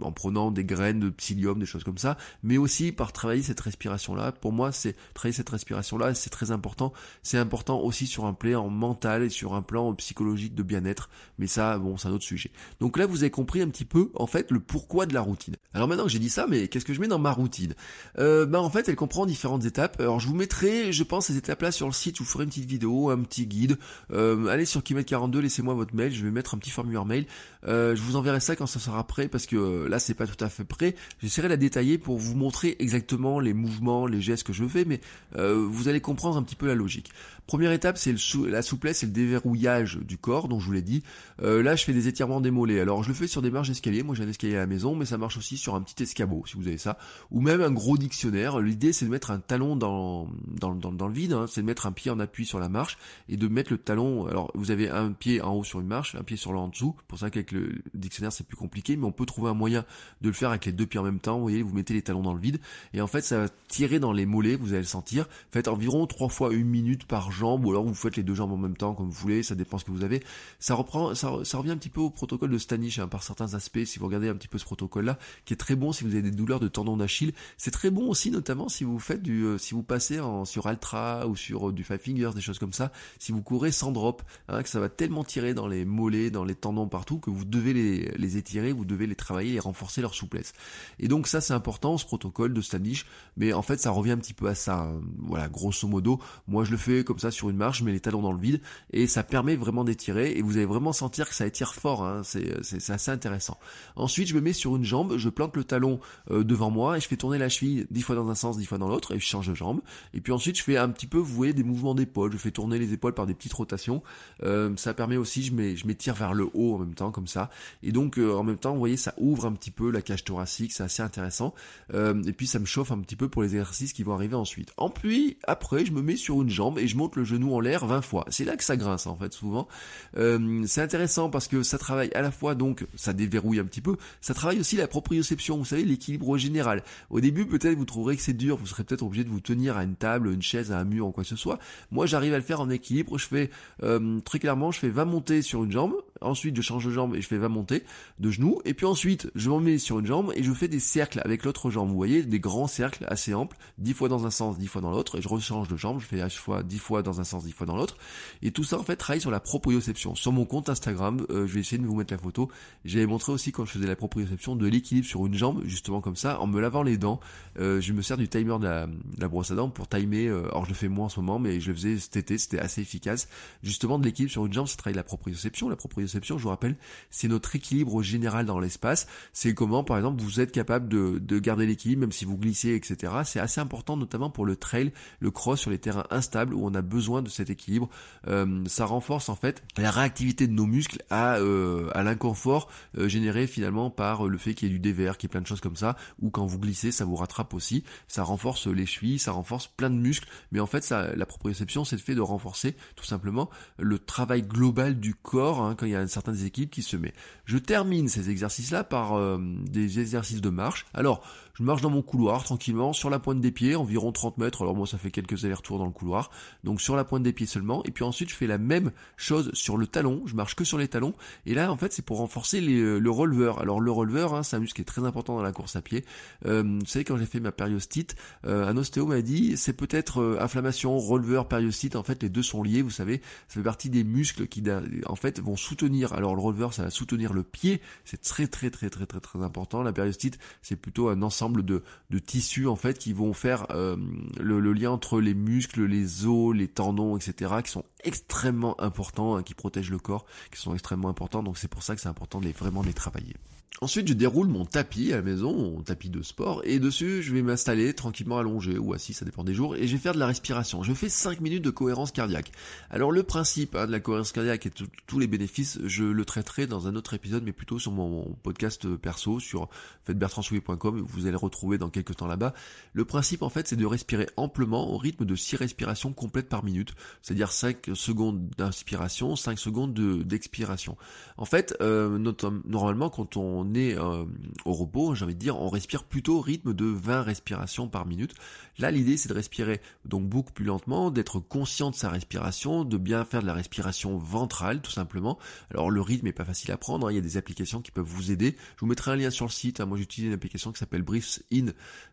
[0.00, 3.60] en prenant des graines de psyllium, des choses comme ça, mais aussi par travailler cette
[3.60, 4.32] respiration là.
[4.32, 6.92] Pour moi, c'est travailler cette respiration là, c'est très important.
[7.22, 11.10] C'est important aussi sur un plan mental et sur un plan psychologique de bien-être.
[11.38, 12.50] Mais ça, bon, c'est un autre sujet.
[12.80, 15.54] Donc là, vous avez compris un petit peu, en fait, le pourquoi de la routine.
[15.74, 17.74] Alors maintenant que j'ai dit ça, mais qu'est-ce que je mets dans ma routine?
[18.18, 20.00] Euh, Ben en fait, elle comprend différentes étapes.
[20.00, 22.16] Alors je vous mettrai, je pense, ces étapes-là sur le site.
[22.16, 23.78] Je vous ferai une petite vidéo, un petit guide.
[24.12, 26.12] Euh, allez sur Kimet 42, laissez-moi votre mail.
[26.12, 27.26] Je vais mettre un petit formulaire mail.
[27.66, 30.26] Euh, je vous enverrai ça quand ça sera prêt, parce que euh, là, c'est pas
[30.26, 30.94] tout à fait prêt.
[31.22, 34.84] J'essaierai de la détailler pour vous montrer exactement les mouvements, les gestes que je fais,
[34.84, 35.00] mais
[35.34, 37.10] vous allez comprendre un petit peu la logique.
[37.46, 38.14] Première étape, c'est
[38.48, 41.02] la souplesse et le déverrouillage du corps, dont je vous l'ai dit.
[41.42, 42.80] Euh, là, je fais des étirements des mollets.
[42.80, 44.02] Alors, je le fais sur des marches d'escalier.
[44.02, 46.44] Moi, j'ai un escalier à la maison, mais ça marche aussi sur un petit escabeau,
[46.46, 46.98] si vous avez ça.
[47.30, 48.60] Ou même un gros dictionnaire.
[48.60, 50.28] L'idée, c'est de mettre un talon dans,
[50.62, 51.32] le vide.
[51.32, 51.46] Hein.
[51.48, 54.26] C'est de mettre un pied en appui sur la marche et de mettre le talon...
[54.26, 56.94] Alors, vous avez un pied en haut sur une marche, un pied sur l'en dessous.
[57.08, 58.96] Pour ça qu'avec le dictionnaire, c'est plus compliqué.
[58.96, 59.84] Mais on peut trouver un moyen
[60.20, 61.36] de le faire avec les deux pieds en même temps.
[61.36, 62.60] Vous voyez, vous mettez les talons dans le vide.
[62.94, 65.26] Et en fait, ça va tirer dans les mollets, vous allez le sentir.
[65.50, 67.64] Faites environ trois fois une minute par jambe.
[67.64, 69.42] Ou alors, vous faites les deux jambes en même temps, comme vous voulez.
[69.42, 70.22] Ça dépend ce que vous avez.
[70.58, 71.14] Ça reprend...
[71.14, 73.98] Ça, ça revient un petit peu au protocole de Stanish hein, par certains aspects, si
[73.98, 76.30] vous regardez un petit peu ce protocole-là, qui est très bon si vous avez des
[76.30, 77.32] douleurs de tendon d'Achille.
[77.56, 80.66] C'est très bon aussi, notamment si vous faites du, euh, si vous passez en, sur
[80.66, 82.90] Altra ou sur euh, du Five Fingers, des choses comme ça.
[83.18, 86.44] Si vous courez sans drop, hein, que ça va tellement tirer dans les mollets, dans
[86.44, 90.00] les tendons partout, que vous devez les, les étirer, vous devez les travailler et renforcer
[90.00, 90.52] leur souplesse.
[90.98, 93.06] Et donc ça, c'est important, ce protocole de Stanish.
[93.36, 94.80] Mais en fait, ça revient un petit peu à ça.
[94.80, 95.00] Hein.
[95.18, 98.00] Voilà, grosso modo, moi je le fais comme ça sur une marche, je mets les
[98.00, 98.60] talons dans le vide
[98.92, 100.32] et ça permet vraiment d'étirer.
[100.32, 102.04] Et vous allez vraiment sentir que ça étire fort.
[102.04, 102.22] Hein.
[102.24, 103.58] C'est assez intéressant.
[103.96, 106.00] Ensuite, je me mets sur une jambe, je plante le talon
[106.30, 108.66] euh, devant moi et je fais tourner la cheville dix fois dans un sens, dix
[108.66, 109.80] fois dans l'autre et je change de jambe.
[110.14, 112.32] Et puis ensuite, je fais un petit peu, vous voyez, des mouvements d'épaule.
[112.32, 114.02] Je fais tourner les épaules par des petites rotations.
[114.42, 117.50] Euh, ça permet aussi, je m'étire vers le haut en même temps, comme ça.
[117.82, 120.24] Et donc, euh, en même temps, vous voyez, ça ouvre un petit peu la cage
[120.24, 120.72] thoracique.
[120.72, 121.54] C'est assez intéressant.
[121.92, 124.72] et puis, ça me chauffe un petit peu pour les exercices qui vont arriver ensuite.
[124.76, 127.60] En puis, après, je me mets sur une jambe et je monte le genou en
[127.60, 128.24] l'air 20 fois.
[128.28, 129.68] C'est là que ça grince, en fait, souvent.
[130.14, 133.96] c'est intéressant parce que ça travaille à la fois, donc, ça déverrouille un petit peu,
[134.20, 136.82] ça travaille aussi la proprioception, vous savez, l'équilibre général.
[137.10, 139.76] Au début, peut-être vous trouverez que c'est dur, vous serez peut-être obligé de vous tenir
[139.76, 141.58] à une table, une chaise, à un mur ou quoi que ce soit.
[141.90, 143.50] Moi, j'arrive à le faire en équilibre, je fais
[143.82, 147.14] euh, très clairement, je fais 20 montées sur une jambe, ensuite je change de jambe
[147.14, 147.84] et je fais 20 montées
[148.18, 150.80] de genoux, et puis ensuite je m'en mets sur une jambe et je fais des
[150.80, 151.88] cercles avec l'autre jambe.
[151.88, 154.90] Vous voyez, des grands cercles assez amples, 10 fois dans un sens, 10 fois dans
[154.90, 157.24] l'autre, et je rechange de jambe, je fais à chaque fois 10 fois dans un
[157.24, 157.96] sens, 10 fois dans l'autre.
[158.42, 160.14] Et tout ça en fait travaille sur la proprioception.
[160.14, 162.50] Sur mon compte Instagram, euh, je vais essayer de vous mettre la photo.
[162.84, 166.16] J'avais montré aussi quand je faisais la proprioception de l'équilibre sur une jambe, justement comme
[166.16, 167.20] ça, en me lavant les dents.
[167.58, 170.26] Euh, je me sers du timer de la, brosse à dents pour timer.
[170.26, 172.38] Euh, alors je le fais moins en ce moment, mais je le faisais cet été,
[172.38, 173.28] c'était assez efficace.
[173.62, 175.68] Justement de l'équilibre sur une jambe, ça travaille la proprioception.
[175.68, 176.76] La proprioception, je vous rappelle,
[177.10, 179.06] c'est notre équilibre général dans l'espace.
[179.32, 182.74] C'est comment, par exemple, vous êtes capable de, de garder l'équilibre, même si vous glissez,
[182.74, 183.12] etc.
[183.24, 186.74] C'est assez important, notamment pour le trail, le cross sur les terrains instables où on
[186.74, 187.88] a besoin de cet équilibre.
[188.28, 193.88] Euh, ça renforce en fait la réactivité de nos muscles à, à l'inconfort généré finalement
[193.90, 195.76] par le fait qu'il y ait du dévers, qu'il y ait plein de choses comme
[195.76, 199.68] ça, ou quand vous glissez, ça vous rattrape aussi, ça renforce les chevilles, ça renforce
[199.68, 203.48] plein de muscles, mais en fait, la proprioception, c'est le fait de renforcer tout simplement
[203.78, 207.12] le travail global du corps hein, quand il y a certaines équipes qui se met.
[207.44, 210.86] Je termine ces exercices-là par euh, des exercices de marche.
[210.94, 211.22] Alors,
[211.60, 214.62] je marche dans mon couloir tranquillement, sur la pointe des pieds, environ 30 mètres.
[214.62, 216.30] Alors moi, ça fait quelques allers-retours dans le couloir.
[216.64, 217.84] Donc sur la pointe des pieds seulement.
[217.84, 220.22] Et puis ensuite, je fais la même chose sur le talon.
[220.24, 221.12] Je marche que sur les talons.
[221.44, 223.60] Et là, en fait, c'est pour renforcer euh, le releveur.
[223.60, 225.82] Alors le releveur, hein, c'est un muscle qui est très important dans la course à
[225.82, 226.02] pied.
[226.46, 230.38] Euh, vous savez, quand j'ai fait ma périostite, euh, un ostéo m'a dit, c'est peut-être
[230.40, 231.94] inflammation, releveur, périostite.
[231.94, 232.80] En fait, les deux sont liés.
[232.80, 234.62] Vous savez, ça fait partie des muscles qui,
[235.04, 236.14] en fait, vont soutenir.
[236.14, 237.82] Alors le releveur, ça va soutenir le pied.
[238.06, 239.82] C'est très, très, très, très, très, très important.
[239.82, 241.82] La périostite, c'est plutôt un ensemble de,
[242.18, 243.96] tissus en fait qui vont faire euh,
[244.38, 247.54] le, lien entre les muscles, les os, les tendons, etc.
[247.64, 251.42] qui sont extrêmement importants, hein, qui protègent le corps, qui sont extrêmement importants.
[251.42, 253.34] Donc c'est pour ça que c'est important de les, vraiment les travailler.
[253.82, 257.32] Ensuite, je déroule mon tapis à la maison, mon tapis de sport, et dessus, je
[257.32, 260.18] vais m'installer tranquillement allongé ou assis, ça dépend des jours, et je vais faire de
[260.18, 260.82] la respiration.
[260.82, 262.52] Je fais 5 minutes de cohérence cardiaque.
[262.90, 264.70] Alors le principe hein, de la cohérence cardiaque et
[265.06, 268.86] tous les bénéfices, je le traiterai dans un autre épisode, mais plutôt sur mon, podcast
[268.96, 269.70] perso, sur
[270.04, 272.52] faitbertrandsoulier.com, vous allez retrouver dans quelques temps là-bas.
[272.92, 276.64] Le principe, en fait, c'est de respirer amplement au rythme de 6 respirations complètes par
[276.64, 280.98] minute, c'est-à-dire 5 secondes d'inspiration, 5 secondes d'expiration.
[281.38, 282.18] en fait, euh,
[282.66, 284.24] normalement, quand on est euh,
[284.64, 288.06] au repos, j'ai envie de dire, on respire plutôt au rythme de 20 respirations par
[288.06, 288.34] minute.
[288.78, 292.96] Là, l'idée, c'est de respirer donc beaucoup plus lentement, d'être conscient de sa respiration, de
[292.96, 295.38] bien faire de la respiration ventrale, tout simplement.
[295.70, 297.12] Alors, le rythme est pas facile à prendre, hein.
[297.12, 298.56] il y a des applications qui peuvent vous aider.
[298.76, 299.80] Je vous mettrai un lien sur le site.
[299.80, 299.86] Hein.
[299.86, 301.66] Moi, j'utilise une application qui s'appelle Briefs In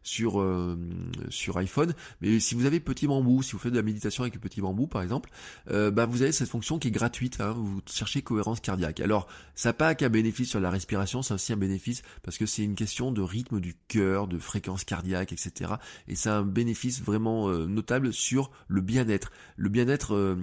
[0.04, 0.78] sur euh,
[1.30, 1.94] sur iPhone.
[2.22, 4.88] Mais si vous avez Petit Bambou, si vous faites de la méditation avec Petit Bambou,
[4.88, 5.30] par exemple,
[5.72, 7.40] euh, bah, vous avez cette fonction qui est gratuite.
[7.40, 7.54] Hein.
[7.58, 9.00] vous cherchez cohérence cardiaque.
[9.00, 12.64] Alors, ça n'a pas qu'un bénéfice sur la respiration, ça un bénéfice parce que c'est
[12.64, 15.76] une question de rythme du cœur, de fréquence cardiaque, etc.
[16.08, 19.32] Et c'est un bénéfice vraiment euh, notable sur le bien-être.
[19.56, 20.36] Le bien-être euh,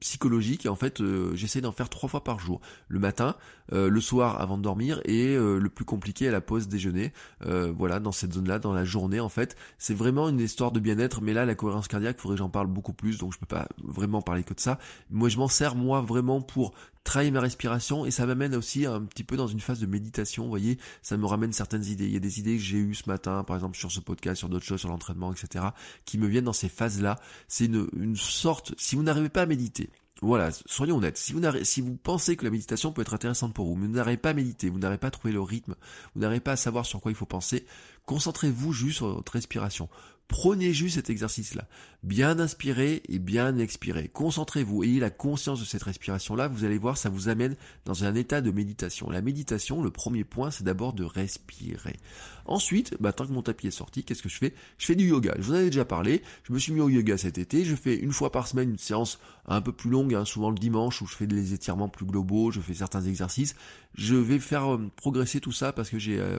[0.00, 2.60] psychologique, en fait, euh, j'essaie d'en faire trois fois par jour.
[2.88, 3.36] Le matin,
[3.72, 7.12] le soir avant de dormir et le plus compliqué à la pause déjeuner.
[7.40, 9.56] voilà, dans cette zone-là, dans la journée, en fait.
[9.78, 12.66] C'est vraiment une histoire de bien-être, mais là, la cohérence cardiaque, faudrait que j'en parle
[12.66, 14.78] beaucoup plus, donc je peux pas vraiment parler que de ça.
[15.10, 19.02] Moi, je m'en sers, moi, vraiment pour travailler ma respiration et ça m'amène aussi un
[19.02, 22.06] petit peu dans une phase de méditation, vous voyez, ça me ramène certaines idées.
[22.06, 24.38] Il y a des idées que j'ai eues ce matin, par exemple sur ce podcast,
[24.38, 25.66] sur d'autres choses, sur l'entraînement, etc.,
[26.04, 27.20] qui me viennent dans ces phases-là.
[27.46, 29.90] C'est une, une sorte, si vous n'arrivez pas à méditer,
[30.22, 31.18] voilà, soyons honnêtes.
[31.18, 33.94] Si vous, si vous pensez que la méditation peut être intéressante pour vous, mais vous
[33.94, 35.74] n'arrivez pas à méditer, vous n'arrivez pas à trouver le rythme,
[36.14, 37.66] vous n'arrivez pas à savoir sur quoi il faut penser,
[38.06, 39.88] concentrez-vous juste sur votre respiration.
[40.28, 41.66] Prenez juste cet exercice-là.
[42.02, 44.08] Bien inspirer et bien expirer.
[44.08, 46.48] Concentrez-vous, ayez la conscience de cette respiration-là.
[46.48, 49.10] Vous allez voir, ça vous amène dans un état de méditation.
[49.10, 51.96] La méditation, le premier point, c'est d'abord de respirer.
[52.46, 54.54] Ensuite, bah, tant que mon tapis est sorti, qu'est-ce que je fais?
[54.78, 55.34] Je fais du yoga.
[55.38, 56.22] Je vous en avais déjà parlé.
[56.44, 57.64] Je me suis mis au yoga cet été.
[57.64, 60.56] Je fais une fois par semaine une séance un peu plus longue, hein, souvent le
[60.56, 63.54] dimanche, où je fais des étirements plus globaux, je fais certains exercices.
[63.94, 66.38] Je vais faire euh, progresser tout ça parce que j'ai euh,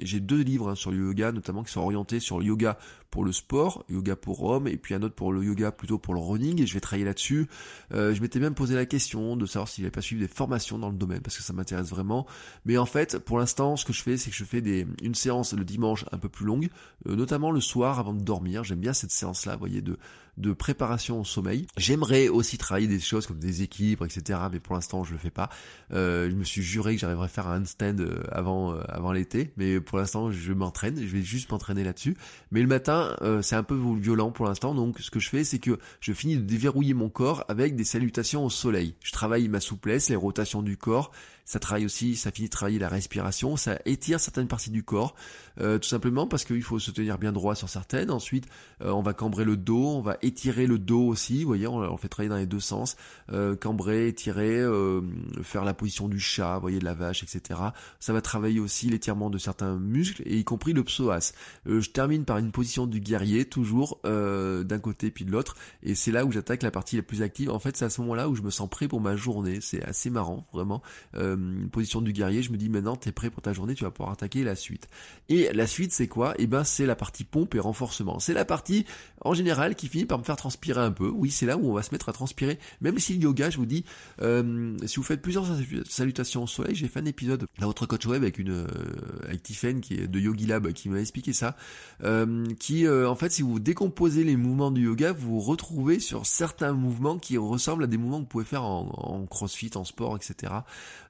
[0.00, 2.78] j'ai deux livres hein, sur le yoga, notamment qui sont orientés sur le yoga
[3.10, 6.14] pour le sport, yoga pour homme, et puis un autre pour le yoga plutôt pour
[6.14, 7.46] le running, et je vais travailler là-dessus.
[7.92, 10.78] Euh, je m'étais même posé la question de savoir si j'avais pas suivi des formations
[10.78, 12.26] dans le domaine, parce que ça m'intéresse vraiment.
[12.64, 15.14] Mais en fait, pour l'instant, ce que je fais, c'est que je fais des, une
[15.14, 16.68] séance le dimanche un peu plus longue,
[17.06, 18.64] euh, notamment le soir avant de dormir.
[18.64, 19.98] J'aime bien cette séance-là, vous voyez, de,
[20.36, 21.66] de préparation au sommeil.
[21.76, 24.40] J'aimerais aussi travailler des choses comme des équilibres, etc.
[24.50, 25.48] Mais pour l'instant, je le fais pas.
[25.92, 29.12] Euh, je me suis juré que j'arriverais à faire un handstand euh, avant euh, avant
[29.12, 30.96] l'été, mais pour l'instant, je m'entraîne.
[30.96, 32.16] Je vais juste m'entraîner là-dessus.
[32.50, 34.74] Mais le matin, c'est un peu violent pour l'instant.
[34.74, 37.84] Donc, ce que je fais, c'est que je finis de déverrouiller mon corps avec des
[37.84, 38.94] salutations au soleil.
[39.02, 41.10] Je travaille ma souplesse, les rotations du corps
[41.44, 45.14] ça travaille aussi, ça finit de travailler la respiration, ça étire certaines parties du corps,
[45.60, 48.10] euh, tout simplement parce qu'il faut se tenir bien droit sur certaines.
[48.10, 48.46] Ensuite,
[48.82, 51.96] euh, on va cambrer le dos, on va étirer le dos aussi, vous voyez, on,
[51.96, 52.96] fait travailler dans les deux sens,
[53.32, 54.62] euh, cambrer, étirer,
[55.42, 57.60] faire la position du chat, vous voyez, de la vache, etc.
[58.00, 61.32] Ça va travailler aussi l'étirement de certains muscles, et y compris le psoas.
[61.66, 66.10] je termine par une position du guerrier, toujours d'un côté puis de l'autre, et c'est
[66.10, 67.50] là où j'attaque la partie la plus active.
[67.50, 69.58] En fait, c'est à ce moment-là où je me sens prêt pour ma journée.
[69.60, 70.82] C'est assez marrant, vraiment.
[71.16, 71.36] Euh,
[71.70, 74.12] position du guerrier, je me dis maintenant t'es prêt pour ta journée, tu vas pouvoir
[74.12, 74.88] attaquer la suite.
[75.52, 76.34] La suite c'est quoi?
[76.38, 78.18] Eh ben c'est la partie pompe et renforcement.
[78.18, 78.86] C'est la partie
[79.20, 81.08] en général qui finit par me faire transpirer un peu.
[81.08, 82.58] Oui, c'est là où on va se mettre à transpirer.
[82.80, 83.84] Même si le yoga, je vous dis,
[84.22, 85.46] euh, si vous faites plusieurs
[85.88, 88.66] salutations au soleil, j'ai fait un épisode dans votre coach web avec une euh,
[89.24, 91.56] avec Tiffen qui est de Yogi Lab qui m'a expliqué ça.
[92.58, 96.72] qui en fait si vous décomposez les mouvements du yoga, vous, vous retrouvez sur certains
[96.72, 100.52] mouvements qui ressemblent à des mouvements que vous pouvez faire en, crossfit, en sport, etc.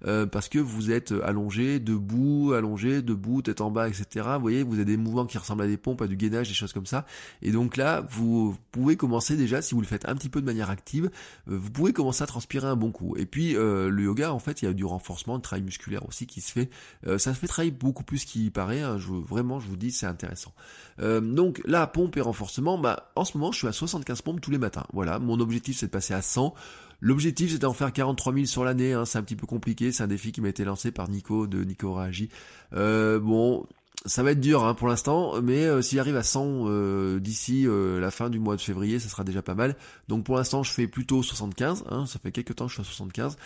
[0.06, 4.23] Euh, parce que vous êtes allongé, debout, allongé, debout, tête en bas, etc.
[4.37, 6.54] Vous voyez, vous avez des mouvements qui ressemblent à des pompes, à du gainage, des
[6.54, 7.06] choses comme ça.
[7.42, 10.46] Et donc là, vous pouvez commencer déjà, si vous le faites un petit peu de
[10.46, 11.10] manière active,
[11.48, 13.16] euh, vous pouvez commencer à transpirer un bon coup.
[13.16, 16.06] Et puis euh, le yoga, en fait, il y a du renforcement, de travail musculaire
[16.08, 16.70] aussi qui se fait.
[17.18, 18.82] ça fait travailler beaucoup plus qu'il paraît.
[18.82, 18.98] Hein.
[18.98, 20.52] je, vraiment, je vous dis, c'est intéressant.
[20.98, 24.50] donc là, pompe et renforcement, bah en ce moment, je suis à 75 pompes tous
[24.50, 24.87] les matins.
[24.92, 26.54] Voilà, mon objectif c'est de passer à 100.
[27.00, 30.02] L'objectif c'est d'en faire 43 000 sur l'année, hein, c'est un petit peu compliqué, c'est
[30.02, 32.30] un défi qui m'a été lancé par Nico de Nico Ragi.
[32.72, 33.66] Euh, bon,
[34.07, 37.66] ça va être dur hein, pour l'instant, mais euh, s'il arrive à 100 euh, d'ici
[37.66, 39.76] euh, la fin du mois de février, ça sera déjà pas mal.
[40.09, 41.85] Donc pour l'instant, je fais plutôt 75.
[41.88, 43.37] Hein, ça fait quelques temps que je suis à 75.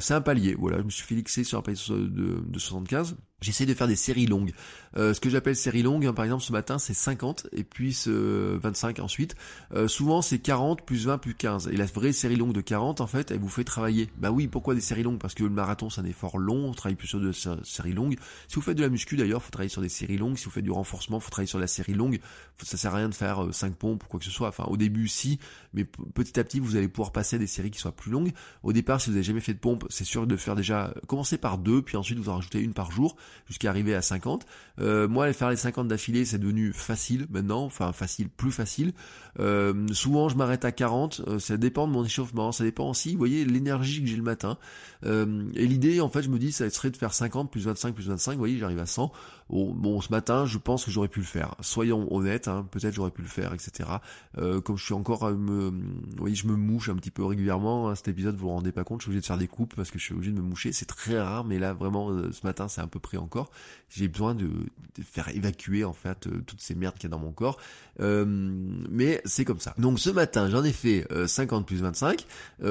[0.00, 0.54] c'est un palier.
[0.58, 3.16] Voilà, je me suis fixé sur un palier de 75.
[3.40, 4.52] J'essaie de faire des séries longues.
[4.96, 7.92] Euh, ce que j'appelle série longue, hein, par exemple ce matin c'est 50 et puis
[7.92, 8.10] ce
[8.56, 9.36] 25 ensuite.
[9.72, 11.68] Euh, souvent c'est 40 plus 20 plus 15.
[11.68, 14.08] Et la vraie série longue de 40 en fait elle vous fait travailler.
[14.16, 15.20] Bah oui pourquoi des séries longues?
[15.20, 17.30] Parce que le marathon c'est un effort long, on travaille plus sur des
[17.62, 18.16] séries longues.
[18.48, 20.36] Si vous faites de la muscu d'ailleurs faut travailler sur des séries longues.
[20.36, 22.18] Si vous faites du renforcement faut travailler sur la série longue.
[22.64, 24.48] Ça sert à rien de faire 5 euh, pompes ou quoi que ce soit.
[24.48, 25.38] Enfin au début si,
[25.74, 28.32] mais petit à petit vous allez pouvoir passer à des séries qui soient plus longues.
[28.64, 31.38] Au départ si vous n'avez jamais fait de pompe c'est sûr de faire déjà commencer
[31.38, 33.14] par deux puis ensuite vous en rajoutez une par jour
[33.48, 34.46] jusqu'à arriver à 50.
[34.80, 38.92] Euh, moi, faire les 50 d'affilée, c'est devenu facile maintenant, enfin facile, plus facile.
[39.40, 43.12] Euh, souvent, je m'arrête à 40, euh, ça dépend de mon échauffement, ça dépend aussi,
[43.12, 44.58] vous voyez, l'énergie que j'ai le matin.
[45.04, 48.08] et l'idée, en fait, je me dis, ça serait de faire 50 plus 25 plus
[48.08, 49.12] 25, vous voyez, j'arrive à 100.
[49.50, 51.54] Bon, ce matin, je pense que j'aurais pu le faire.
[51.60, 53.88] Soyons honnêtes, hein, peut-être j'aurais pu le faire, etc.
[54.64, 55.82] comme je suis encore, me, vous
[56.16, 57.88] voyez, je me mouche un petit peu régulièrement.
[57.88, 59.74] Hein, cet épisode, vous vous rendez pas compte, je suis obligé de faire des coupes
[59.74, 60.72] parce que je suis obligé de me moucher.
[60.72, 63.50] C'est très rare, mais là, vraiment, ce matin, c'est un peu près encore.
[63.90, 64.50] J'ai besoin de,
[65.02, 67.58] faire évacuer en fait euh, toutes ces merdes qu'il y a dans mon corps.
[68.00, 69.74] Euh, mais c'est comme ça.
[69.78, 72.26] Donc ce matin, j'en ai fait 50 euh, plus 25.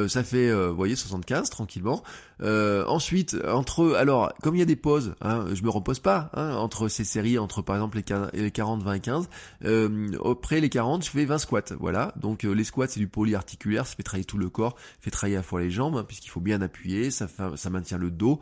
[0.07, 2.03] ça fait, vous voyez, 75 tranquillement.
[2.41, 6.53] ensuite, entre alors, comme il y a des pauses, hein, je me repose pas hein,
[6.55, 9.29] entre ces séries, entre par exemple les 40, 20 et 15.
[10.23, 11.61] après les 40, je fais 20 squats.
[11.79, 12.13] Voilà.
[12.17, 15.43] Donc les squats, c'est du polyarticulaire, ça fait travailler tout le corps, fait travailler à
[15.43, 18.39] fois les jambes, hein, puisqu'il faut bien appuyer, ça, ça maintient le dos.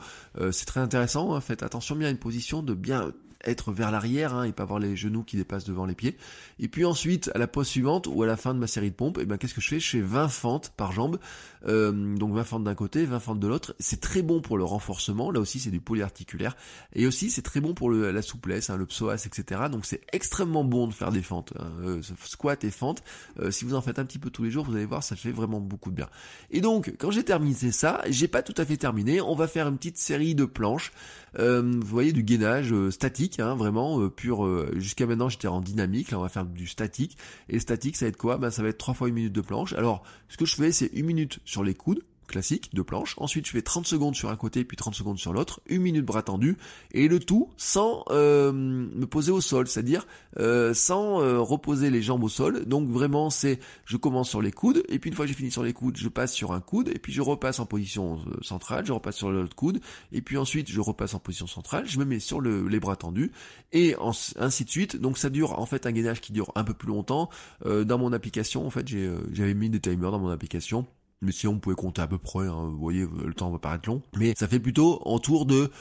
[0.52, 1.40] c'est très intéressant.
[1.40, 3.12] Faites attention bien à une position de bien
[3.46, 6.18] être vers l'arrière hein, et pas avoir les genoux qui dépassent devant les pieds.
[6.60, 8.96] Et puis ensuite, à la pause suivante ou à la fin de ma série de
[8.96, 9.80] pompes, et eh ben qu'est-ce que je fais?
[9.80, 11.20] Je fais 20 fentes par jambe,
[11.68, 13.76] euh, donc 20 fentes d'un côté, 20 fentes de l'autre.
[13.80, 15.32] C'est très bon pour le renforcement.
[15.32, 16.56] Là aussi, c'est du polyarticulaire.
[16.94, 19.62] Et aussi, c'est très bon pour le, la souplesse, hein, le psoas, etc.
[19.72, 21.72] Donc c'est extrêmement bon de faire des fentes, hein.
[21.82, 23.04] euh, squat et fentes.
[23.40, 25.16] Euh, si vous en faites un petit peu tous les jours, vous allez voir, ça
[25.16, 26.10] fait vraiment beaucoup de bien.
[26.52, 29.22] Et donc, quand j'ai terminé ça, j'ai pas tout à fait terminé.
[29.22, 30.92] On va faire une petite série de planches.
[31.38, 34.46] Vous voyez du gainage statique Hein, vraiment euh, pur.
[34.46, 36.12] Euh, jusqu'à maintenant, j'étais en dynamique.
[36.12, 37.18] Là, on va faire du statique.
[37.50, 38.38] Et statique, ça va être quoi?
[38.38, 39.74] Ben, ça va être 3 fois une minute de planche.
[39.74, 43.16] Alors, ce que je fais, c'est une minute sur les coudes classique de planche.
[43.18, 46.06] Ensuite, je fais 30 secondes sur un côté, puis 30 secondes sur l'autre, une minute
[46.06, 46.58] bras tendu,
[46.92, 50.08] et le tout sans euh, me poser au sol, c'est-à-dire
[50.40, 52.66] euh, sans euh, reposer les jambes au sol.
[52.66, 55.52] Donc vraiment, c'est je commence sur les coudes, et puis une fois que j'ai fini
[55.52, 58.86] sur les coudes, je passe sur un coude, et puis je repasse en position centrale,
[58.86, 59.80] je repasse sur l'autre coude,
[60.12, 63.32] et puis ensuite je repasse en position centrale, je me mets sur les bras tendus,
[63.72, 63.96] et
[64.38, 64.98] ainsi de suite.
[64.98, 67.30] Donc ça dure en fait un gainage qui dure un peu plus longtemps.
[67.66, 70.86] dans mon application, en fait, j'avais mis des timers dans mon application
[71.22, 73.90] mais si on pouvait compter à peu près, hein, vous voyez, le temps va paraître
[73.90, 74.02] long.
[74.18, 75.72] Mais ça fait plutôt autour de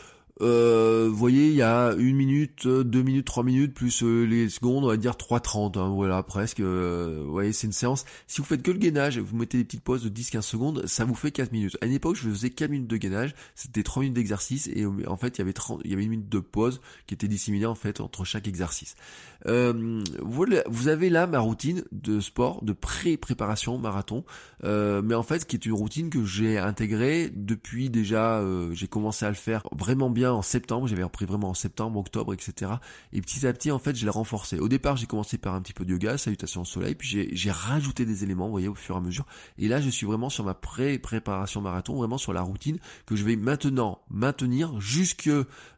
[0.40, 4.48] euh, vous voyez, il y a une minute, deux minutes, trois minutes, plus euh, les
[4.48, 6.58] secondes, on va dire 3.30, hein, voilà, presque.
[6.58, 8.04] Euh, vous voyez, c'est une séance.
[8.26, 11.04] Si vous faites que le gainage, vous mettez des petites pauses de 10-15 secondes, ça
[11.04, 11.76] vous fait 4 minutes.
[11.80, 15.16] À une époque, je faisais 4 minutes de gainage, c'était 3 minutes d'exercice, et en
[15.16, 17.66] fait, il y avait 30, il y avait une minute de pause qui était disséminée,
[17.66, 18.96] en fait, entre chaque exercice.
[19.46, 24.24] Euh, vous, avez là ma routine de sport, de pré-préparation marathon,
[24.62, 28.42] mais en fait, qui est une routine que j'ai intégrée depuis déjà,
[28.72, 32.32] j'ai commencé à le faire vraiment bien en septembre, j'avais repris vraiment en septembre, octobre,
[32.34, 32.72] etc.
[33.12, 34.58] Et petit à petit, en fait, je l'ai renforcé.
[34.58, 37.50] Au départ, j'ai commencé par un petit peu de yoga, salutations au soleil, puis j'ai
[37.50, 39.26] rajouté des éléments, vous voyez, au fur et à mesure.
[39.58, 43.24] Et là, je suis vraiment sur ma pré-préparation marathon, vraiment sur la routine que je
[43.24, 45.30] vais maintenant maintenir jusque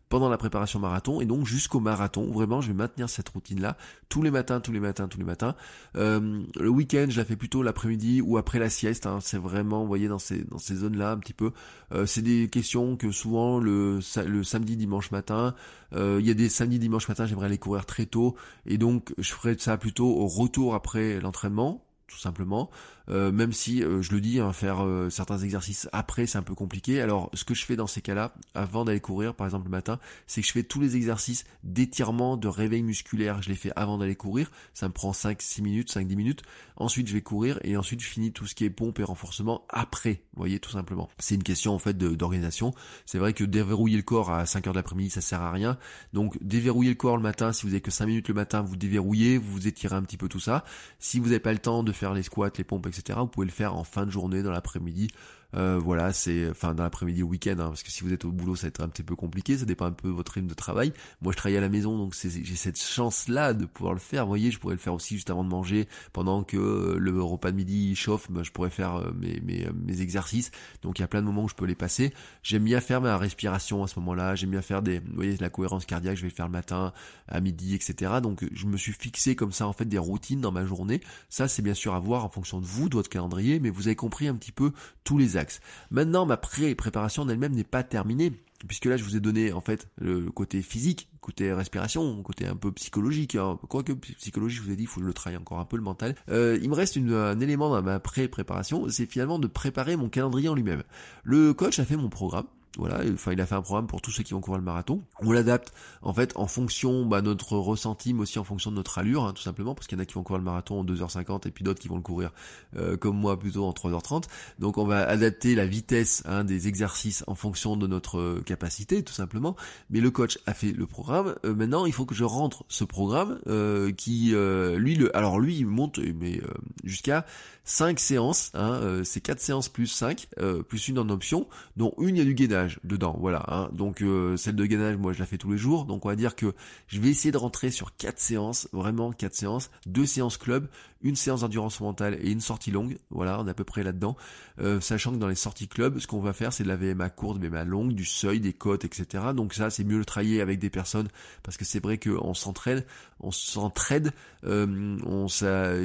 [0.09, 2.31] pendant la préparation marathon et donc jusqu'au marathon.
[2.31, 3.77] Vraiment, je vais maintenir cette routine-là
[4.09, 5.55] tous les matins, tous les matins, tous les matins.
[5.97, 9.07] Euh, le week-end, je la fais plutôt l'après-midi ou après la sieste.
[9.07, 9.19] Hein.
[9.21, 11.53] C'est vraiment, vous voyez, dans ces dans ces zones-là un petit peu.
[11.93, 15.55] Euh, c'est des questions que souvent le le samedi, dimanche matin,
[15.93, 19.15] euh, il y a des samedis, dimanche matin, j'aimerais aller courir très tôt et donc
[19.19, 22.71] je ferai ça plutôt au retour après l'entraînement tout simplement.
[23.09, 26.43] Euh, même si euh, je le dis, hein, faire euh, certains exercices après c'est un
[26.43, 27.01] peu compliqué.
[27.01, 29.99] Alors ce que je fais dans ces cas-là, avant d'aller courir, par exemple le matin,
[30.27, 33.99] c'est que je fais tous les exercices d'étirement, de réveil musculaire, je les fais avant
[33.99, 34.51] d'aller courir.
[34.75, 36.43] Ça me prend 5-6 minutes, 5-10 minutes.
[36.77, 39.65] Ensuite je vais courir et ensuite je finis tout ce qui est pompe et renforcement
[39.69, 40.23] après.
[40.35, 41.09] Vous voyez tout simplement.
[41.19, 42.75] C'est une question en fait d'organisation.
[43.05, 45.79] C'est vrai que déverrouiller le corps à 5 heures de l'après-midi ça sert à rien.
[46.13, 48.77] Donc déverrouiller le corps le matin, si vous avez que 5 minutes le matin, vous
[48.77, 50.65] déverrouillez, vous, étirez un petit peu tout ça.
[50.99, 53.19] Si vous n'avez pas le temps de faire les squats, les pompes, etc.
[53.21, 55.09] Vous pouvez le faire en fin de journée, dans l'après-midi,
[55.57, 58.33] euh, voilà, c'est enfin dans l'après-midi au week-end, hein, parce que si vous êtes au
[58.33, 60.49] boulot, ça va être un petit peu compliqué, ça dépend un peu de votre rythme
[60.49, 60.93] de travail.
[61.23, 64.25] Moi, je travaille à la maison, donc j'ai cette chance-là de pouvoir le faire.
[64.25, 67.23] Vous voyez, je pourrais le faire aussi juste avant de manger, pendant que euh, le
[67.23, 70.51] repas de midi chauffe, ben, je pourrais faire euh, mes, mes, mes, exercices.
[70.83, 72.13] Donc il y a plein de moments où je peux les passer.
[72.43, 74.35] J'aime bien faire ma respiration à ce moment-là.
[74.35, 76.93] J'aime bien faire des, vous voyez, la cohérence cardiaque, je vais le faire le matin,
[77.29, 78.15] à midi, etc.
[78.23, 81.01] Donc je me suis fixé comme ça en fait des routines dans ma journée.
[81.29, 83.89] Ça, c'est bien sûr à voir en fonction de vous, de votre calendrier, mais vous
[83.89, 84.73] avez compris un petit peu
[85.05, 85.46] tous les axes.
[85.91, 88.33] Maintenant, ma pré-préparation en elle-même n'est pas terminée
[88.67, 92.57] puisque là je vous ai donné en fait le côté physique, côté respiration, côté un
[92.57, 93.59] peu psychologique, hein.
[93.69, 96.15] quoique psychologie je vous ai dit, il faut le travaille encore un peu le mental.
[96.31, 100.49] Euh, il me reste un élément dans ma pré-préparation, c'est finalement de préparer mon calendrier
[100.49, 100.83] en lui-même.
[101.25, 104.11] Le coach a fait mon programme, voilà, enfin il a fait un programme pour tous
[104.11, 105.03] ceux qui vont courir le marathon.
[105.21, 108.99] On l'adapte en fait en fonction bah, notre ressenti, mais aussi en fonction de notre
[108.99, 110.85] allure, hein, tout simplement, parce qu'il y en a qui vont courir le marathon en
[110.85, 112.33] 2h50 et puis d'autres qui vont le courir
[112.77, 114.25] euh, comme moi plutôt en 3h30.
[114.59, 119.15] Donc on va adapter la vitesse hein, des exercices en fonction de notre capacité, tout
[119.15, 119.57] simplement.
[119.91, 121.35] Mais le coach a fait le programme.
[121.45, 124.35] Euh, maintenant, il faut que je rentre ce programme euh, qui,
[124.77, 126.41] lui, le, alors lui, il monte mais
[126.85, 127.27] jusqu'à
[127.67, 128.51] 5 séances.
[128.55, 130.29] Hein, c'est 4 séances plus 5,
[130.69, 133.45] plus une en option, dont une il y a du gainage dedans, voilà.
[133.49, 133.69] Hein.
[133.75, 136.17] Donc euh, celle de gainage, moi je la fais tous les jours, donc on va
[136.17, 136.55] dire que
[136.87, 140.67] je vais essayer de rentrer sur quatre séances, vraiment quatre séances, deux séances club,
[141.03, 142.97] une séance d'endurance mentale et une sortie longue.
[143.11, 144.17] Voilà, on est à peu près là-dedans.
[144.61, 147.11] Euh, sachant que dans les sorties club, ce qu'on va faire, c'est de la VMA
[147.11, 149.25] courte, VMA longue, du seuil, des côtes, etc.
[149.35, 151.09] Donc ça, c'est mieux le travailler avec des personnes
[151.43, 152.87] parce que c'est vrai qu'on s'entraide,
[153.21, 154.13] on s'entraide.
[154.45, 155.27] Euh, on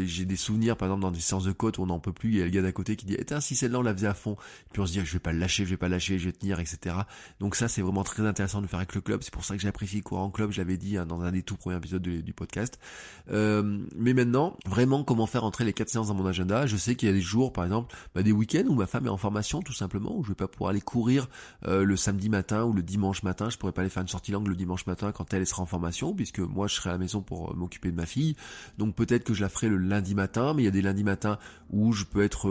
[0.06, 2.38] j'ai des souvenirs, par exemple, dans des séances de côte on n'en peut plus, il
[2.38, 4.14] y a le gars d'à côté qui dit, eh, si celle-là on la faisait à
[4.14, 4.38] fond,
[4.72, 6.32] puis on se dit, je vais pas le lâcher, je vais pas lâcher, je vais
[6.32, 6.96] tenir, etc.
[7.40, 9.22] Donc ça, c'est vraiment très intéressant de faire avec le club.
[9.24, 10.52] C'est pour ça que j'apprécie courir en club.
[10.52, 12.80] Je l'avais dit hein, dans un des tout premiers épisodes du, podcast.
[13.30, 16.66] Euh, mais maintenant, vraiment, comment faire entrer les quatre séances dans mon agenda?
[16.66, 19.06] Je sais qu'il y a des jours, par exemple, bah, des week-ends où ma femme
[19.06, 21.28] est en formation, tout simplement, où je vais pas pouvoir aller courir
[21.68, 23.50] euh, le samedi matin ou le dimanche matin.
[23.50, 25.66] Je pourrais pas aller faire une sortie longue le dimanche matin quand elle, sera en
[25.66, 28.36] formation, puisque moi, je serai à la maison pour euh, m'occuper de ma fille.
[28.78, 31.04] Donc peut-être que je la ferai le lundi matin, mais il y a des lundis
[31.04, 31.38] matins
[31.72, 32.50] où je peux être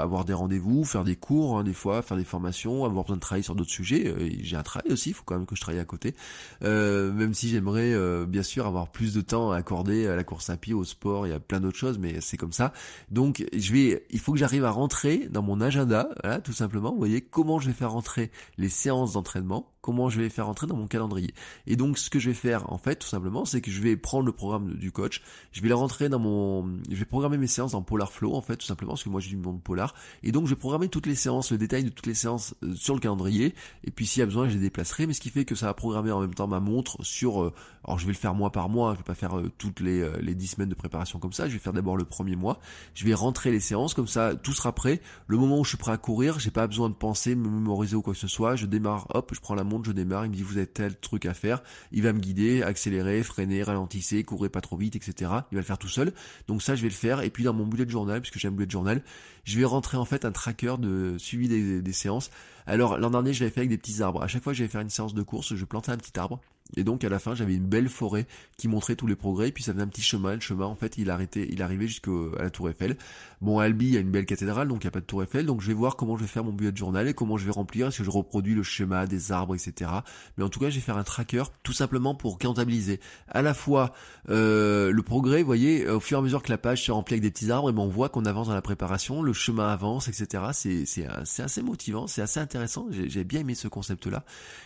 [0.00, 3.20] avoir des rendez-vous, faire des cours, hein, des fois, faire des formations, avoir besoin de
[3.20, 5.80] travailler sur d'autres sujets j'ai un travail aussi, il faut quand même que je travaille
[5.80, 6.14] à côté.
[6.62, 10.24] Euh, même si j'aimerais euh, bien sûr avoir plus de temps à accorder à la
[10.24, 12.72] course à pied, au sport, il y a plein d'autres choses, mais c'est comme ça.
[13.10, 16.92] Donc je vais, il faut que j'arrive à rentrer dans mon agenda, voilà, tout simplement.
[16.92, 20.66] Vous voyez comment je vais faire rentrer les séances d'entraînement comment je vais faire entrer
[20.66, 21.34] dans mon calendrier.
[21.66, 23.96] Et donc ce que je vais faire en fait tout simplement c'est que je vais
[23.96, 27.46] prendre le programme du coach, je vais le rentrer dans mon je vais programmer mes
[27.46, 29.94] séances dans Polar Flow en fait tout simplement parce que moi j'ai du monde Polar.
[30.22, 32.74] Et donc je vais programmer toutes les séances, le détail de toutes les séances euh,
[32.74, 33.54] sur le calendrier.
[33.84, 35.06] Et puis s'il y a besoin je les déplacerai.
[35.06, 37.52] Mais ce qui fait que ça va programmer en même temps ma montre sur euh,
[37.84, 40.08] alors je vais le faire mois par mois, je vais pas faire euh, toutes les
[40.20, 42.60] les 10 semaines de préparation comme ça, je vais faire d'abord le premier mois,
[42.94, 45.78] je vais rentrer les séances comme ça tout sera prêt, le moment où je suis
[45.78, 48.56] prêt à courir, j'ai pas besoin de penser, me mémoriser ou quoi que ce soit,
[48.56, 51.26] je démarre, hop, je prends la je démarre, il me dit vous avez tel truc
[51.26, 55.30] à faire, il va me guider, accélérer, freiner, ralentissez, courez pas trop vite, etc.
[55.50, 56.12] Il va le faire tout seul.
[56.48, 57.22] Donc ça je vais le faire.
[57.22, 59.02] Et puis dans mon bullet journal, puisque j'ai un bullet journal,
[59.44, 62.30] je vais rentrer en fait un tracker de suivi des, séances.
[62.66, 64.22] Alors l'an dernier je l'avais fait avec des petits arbres.
[64.22, 66.40] À chaque fois que j'allais faire une séance de course, je plantais un petit arbre
[66.76, 69.48] et donc à la fin, j'avais une belle forêt qui montrait tous les progrès.
[69.48, 70.34] Et puis ça faisait un petit chemin.
[70.34, 72.96] Le chemin, en fait, il arrêtait, il arrivait jusqu'à la Tour Eiffel.
[73.40, 75.04] Bon, à Albi, il y a une belle cathédrale, donc il n'y a pas de
[75.04, 75.46] Tour Eiffel.
[75.46, 77.50] Donc je vais voir comment je vais faire mon bullet journal et comment je vais
[77.50, 77.88] remplir.
[77.88, 79.90] Est-ce que je reproduis le schéma des arbres, etc.
[80.36, 83.54] Mais en tout cas, je vais faire un tracker tout simplement pour comptabiliser à la
[83.54, 83.92] fois
[84.28, 85.40] euh, le progrès.
[85.40, 87.50] Vous voyez, au fur et à mesure que la page se remplit avec des petits
[87.50, 90.44] arbres, et ben on voit qu'on avance dans la préparation, le chemin avance, etc.
[90.52, 92.86] C'est c'est c'est assez motivant, c'est assez intéressant.
[92.90, 94.24] J'ai bien aimé ce concept-là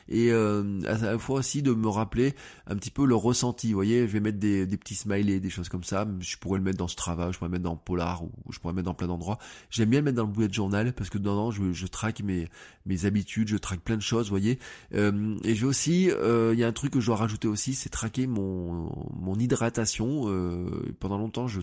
[0.09, 2.35] et euh, à la fois aussi de me rappeler
[2.67, 3.69] un petit peu le ressenti.
[3.69, 6.07] Vous voyez, je vais mettre des, petits smileys, des choses comme ça.
[6.21, 8.73] Je pourrais le mettre dans Strava, je pourrais le mettre dans Polar ou je pourrais
[8.73, 9.39] le mettre dans plein d'endroits.
[9.71, 12.49] J'aime bien le mettre dans le bullet journal parce que dedans, je, je traque mes,
[12.87, 14.59] mes habitudes, je traque plein de choses, voyez.
[14.95, 17.75] Euh, et j'ai aussi, euh, il y a un truc que je dois rajouter aussi,
[17.75, 20.25] c'est traquer mon, mon hydratation.
[20.27, 21.61] Euh, pendant longtemps, je,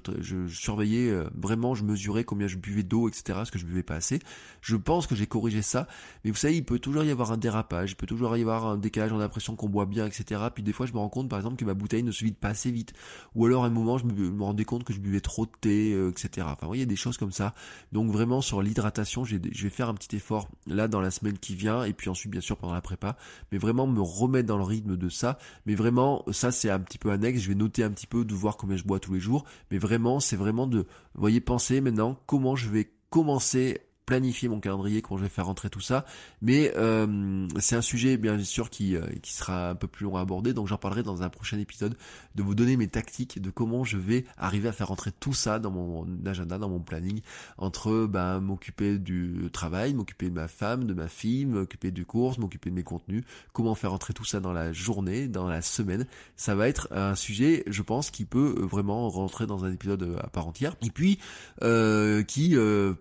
[0.48, 3.40] surveillais vraiment, je mesurais combien je buvais d'eau, etc.
[3.46, 4.20] Ce que je buvais pas assez.
[4.62, 5.88] Je pense que j'ai corrigé ça,
[6.24, 8.66] mais vous savez, il peut toujours y avoir un dérapage, il peut toujours y avoir
[8.66, 10.42] un décalage, on a l'impression qu'on boit bien, etc.
[10.54, 12.36] Puis des fois, je me rends compte, par exemple, que ma bouteille ne se vide
[12.36, 12.94] pas assez vite.
[13.36, 15.94] Ou alors, à un moment, je me, rendais compte que je buvais trop de thé,
[15.94, 16.48] euh, etc.
[16.50, 17.54] Enfin, vous voyez, des choses comme ça.
[17.92, 21.56] Donc, vraiment, sur l'hydratation, je vais faire un petit effort là dans la semaine qui
[21.56, 23.18] vient, et puis ensuite, bien sûr, pendant la prépa.
[23.52, 25.38] Mais vraiment, me remettre dans le rythme de ça.
[25.66, 27.42] Mais vraiment, ça, c'est un petit peu annexe.
[27.42, 29.46] Je vais noter un petit peu de voir combien je bois tous les jours.
[29.72, 34.60] Mais vraiment, c'est vraiment de, vous voyez, penser maintenant comment je vais commencer planifier mon
[34.60, 36.06] calendrier, comment je vais faire rentrer tout ça.
[36.42, 40.18] Mais euh, c'est un sujet bien sûr qui, euh, qui sera un peu plus long
[40.18, 41.96] à aborder, donc j'en parlerai dans un prochain épisode,
[42.36, 45.60] de vous donner mes tactiques, de comment je vais arriver à faire rentrer tout ça
[45.60, 47.22] dans mon agenda, dans mon planning,
[47.58, 52.40] entre ben, m'occuper du travail, m'occuper de ma femme, de ma fille, m'occuper du cours,
[52.40, 56.08] m'occuper de mes contenus, comment faire rentrer tout ça dans la journée, dans la semaine.
[56.36, 60.28] Ça va être un sujet, je pense, qui peut vraiment rentrer dans un épisode à
[60.28, 61.20] part entière, et puis
[61.62, 62.56] euh, qui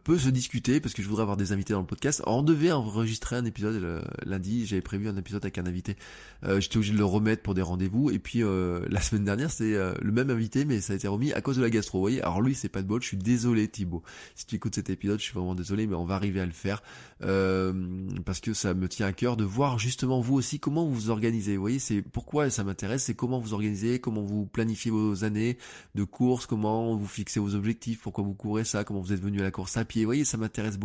[0.04, 2.20] peut se discuter, parce que je voudrais avoir des invités dans le podcast.
[2.26, 5.96] on devait enregistrer un épisode lundi, j'avais prévu un épisode avec un invité.
[6.58, 8.10] J'étais obligé de le remettre pour des rendez-vous.
[8.10, 11.40] Et puis la semaine dernière, c'était le même invité, mais ça a été remis à
[11.40, 11.96] cause de la gastro.
[11.96, 13.00] Vous voyez, alors lui, c'est pas de bol.
[13.00, 14.02] Je suis désolé, Thibaut.
[14.34, 16.52] Si tu écoutes cet épisode, je suis vraiment désolé, mais on va arriver à le
[16.52, 16.82] faire
[17.20, 21.10] parce que ça me tient à cœur de voir justement vous aussi comment vous vous
[21.10, 21.56] organisez.
[21.56, 25.56] Vous voyez, c'est pourquoi ça m'intéresse, c'est comment vous organisez, comment vous planifiez vos années
[25.94, 29.40] de course, comment vous fixez vos objectifs, pourquoi vous courez ça, comment vous êtes venu
[29.40, 30.02] à la course à pied.
[30.02, 30.76] Vous voyez, ça m'intéresse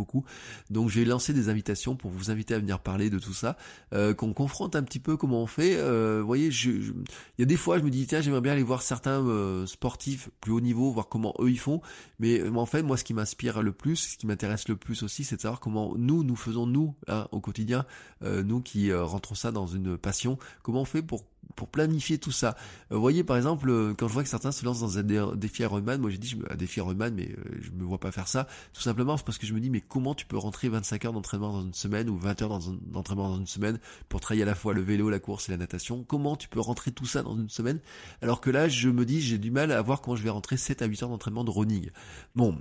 [0.70, 3.56] Donc j'ai lancé des invitations pour vous inviter à venir parler de tout ça,
[3.92, 5.76] euh, qu'on confronte un petit peu comment on fait.
[5.76, 6.94] Euh, vous voyez, il
[7.38, 10.30] y a des fois, je me dis tiens, j'aimerais bien aller voir certains euh, sportifs
[10.40, 11.80] plus haut niveau, voir comment eux ils font.
[12.18, 15.24] Mais en fait, moi, ce qui m'inspire le plus, ce qui m'intéresse le plus aussi,
[15.24, 17.84] c'est de savoir comment nous, nous faisons nous hein, au quotidien,
[18.22, 21.24] nous qui rentrons ça dans une passion, comment on fait pour
[21.56, 22.56] pour planifier tout ça.
[22.90, 25.02] Euh, vous voyez par exemple euh, quand je vois que certains se lancent dans un
[25.34, 28.28] défi Ironman, moi j'ai dit un défi Ironman mais euh, je me vois pas faire
[28.28, 31.12] ça tout simplement parce que je me dis mais comment tu peux rentrer 25 heures
[31.12, 32.58] d'entraînement dans une semaine ou 20 heures
[32.92, 33.78] d'entraînement dans une semaine
[34.08, 36.04] pour travailler à la fois le vélo, la course et la natation?
[36.04, 37.80] Comment tu peux rentrer tout ça dans une semaine?
[38.22, 40.56] Alors que là je me dis j'ai du mal à voir comment je vais rentrer
[40.56, 41.90] 7 à 8 heures d'entraînement de running.
[42.36, 42.60] Bon,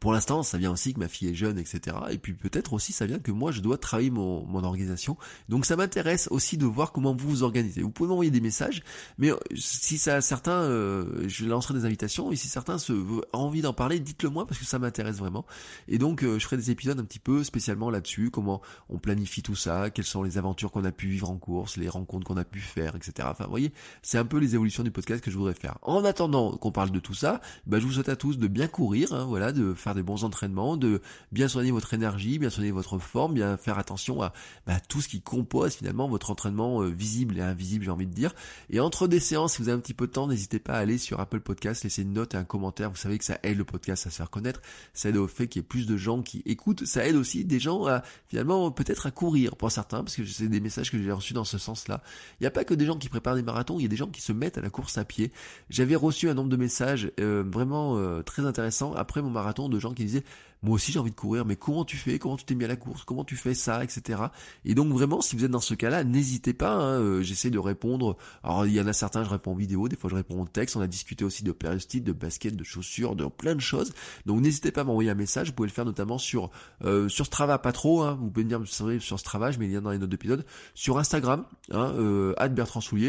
[0.00, 1.96] pour l'instant, ça vient aussi que ma fille est jeune, etc.
[2.10, 5.16] Et puis peut-être aussi ça vient que moi je dois travailler mon, mon organisation.
[5.48, 7.82] Donc ça m'intéresse aussi de voir comment vous vous organisez.
[7.82, 8.82] Vous pouvez m'envoyer des messages,
[9.18, 12.32] mais euh, si ça certains, euh, je lancerai des invitations.
[12.32, 15.44] Et si certains se ont envie d'en parler, dites-le moi parce que ça m'intéresse vraiment.
[15.88, 19.42] Et donc euh, je ferai des épisodes un petit peu spécialement là-dessus, comment on planifie
[19.42, 22.36] tout ça, quelles sont les aventures qu'on a pu vivre en course, les rencontres qu'on
[22.36, 23.28] a pu faire, etc.
[23.30, 23.72] Enfin, vous voyez,
[24.02, 25.78] c'est un peu les évolutions du podcast que je voudrais faire.
[25.82, 28.68] En attendant qu'on parle de tout ça, bah, je vous souhaite à tous de bien
[28.68, 32.70] courir, hein, voilà, de faire des bons entraînements, de bien soigner votre énergie, bien soigner
[32.70, 34.32] votre forme, bien faire attention à
[34.66, 38.14] bah, tout ce qui compose finalement votre entraînement euh, visible et invisible, j'ai envie de
[38.14, 38.34] dire.
[38.70, 40.78] Et entre des séances, si vous avez un petit peu de temps, n'hésitez pas à
[40.78, 42.90] aller sur Apple Podcast, laisser une note et un commentaire.
[42.90, 44.60] Vous savez que ça aide le podcast à se faire connaître,
[44.94, 47.44] ça aide au fait qu'il y ait plus de gens qui écoutent, ça aide aussi
[47.44, 51.02] des gens à finalement peut-être à courir pour certains, parce que c'est des messages que
[51.02, 52.02] j'ai reçus dans ce sens-là.
[52.40, 53.96] Il n'y a pas que des gens qui préparent des marathons, il y a des
[53.96, 55.30] gens qui se mettent à la course à pied.
[55.68, 59.73] J'avais reçu un nombre de messages euh, vraiment euh, très intéressants après mon marathon de
[59.80, 60.24] gens qui disaient
[60.64, 62.18] moi aussi j'ai envie de courir, mais comment tu fais?
[62.18, 63.04] Comment tu t'es mis à la course?
[63.04, 64.22] Comment tu fais ça, etc.
[64.64, 66.72] Et donc vraiment, si vous êtes dans ce cas-là, n'hésitez pas.
[66.72, 68.16] Hein, euh, J'essaie de répondre.
[68.42, 70.46] Alors il y en a certains, je réponds en vidéo, des fois je réponds en
[70.46, 70.76] texte.
[70.76, 73.92] On a discuté aussi de périostite, de basket, de chaussures, de plein de choses.
[74.26, 75.48] Donc n'hésitez pas à m'envoyer un message.
[75.48, 76.50] Vous pouvez le faire notamment sur
[76.84, 78.02] euh, sur Strava, pas trop.
[78.02, 78.60] Hein, vous pouvez me dire
[79.00, 80.44] sur Strava, je mets le lien dans les notes d'épisode.
[80.74, 82.34] Sur Instagram, hein, euh,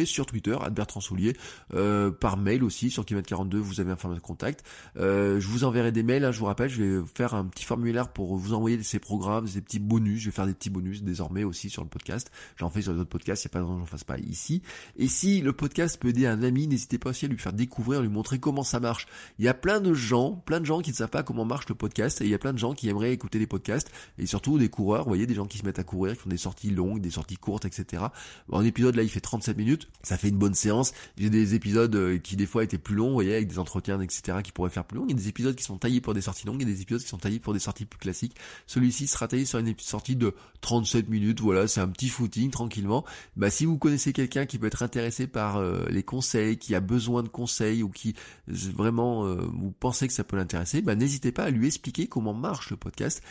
[0.05, 1.35] sur Twitter, Bertrand Soulier,
[1.73, 4.63] euh, par mail aussi sur Kilometre 42, vous avez un format de contact.
[4.97, 6.25] Euh, je vous enverrai des mails.
[6.25, 8.99] Hein, je vous rappelle, je vais faire un un petit formulaire pour vous envoyer ces
[8.99, 10.21] programmes, ces petits bonus.
[10.21, 12.31] Je vais faire des petits bonus désormais aussi sur le podcast.
[12.57, 14.03] J'en fais sur les autres podcasts, il n'y a pas de raison que j'en fasse
[14.03, 14.61] pas ici.
[14.97, 18.01] Et si le podcast peut aider un ami, n'hésitez pas aussi à lui faire découvrir,
[18.01, 19.07] lui montrer comment ça marche.
[19.39, 21.69] Il y a plein de gens, plein de gens qui ne savent pas comment marche
[21.69, 24.25] le podcast et il y a plein de gens qui aimeraient écouter des podcasts et
[24.25, 26.37] surtout des coureurs, vous voyez, des gens qui se mettent à courir, qui font des
[26.37, 28.03] sorties longues, des sorties courtes, etc.
[28.51, 30.93] un épisode là, il fait 37 minutes, ça fait une bonne séance.
[31.17, 33.99] J'ai des épisodes euh, qui des fois étaient plus longs, vous voyez, avec des entretiens,
[34.01, 34.39] etc.
[34.43, 35.05] qui pourraient faire plus long.
[35.07, 37.01] Il y a des épisodes qui sont taillés pour des sorties longues et des épisodes
[37.01, 38.35] qui sont taillés pour des sorties plus classiques
[38.67, 41.41] celui-ci sera taillé sur une sortie de 37 minutes.
[41.41, 43.05] Voilà, c'est un petit footing tranquillement.
[43.35, 46.79] Bah, si vous connaissez quelqu'un qui peut être intéressé par euh, les conseils, qui a
[46.79, 48.15] besoin de conseils ou qui
[48.47, 52.33] vraiment euh, vous pensez que ça peut l'intéresser, bah, n'hésitez pas à lui expliquer comment
[52.33, 53.21] marche le podcast.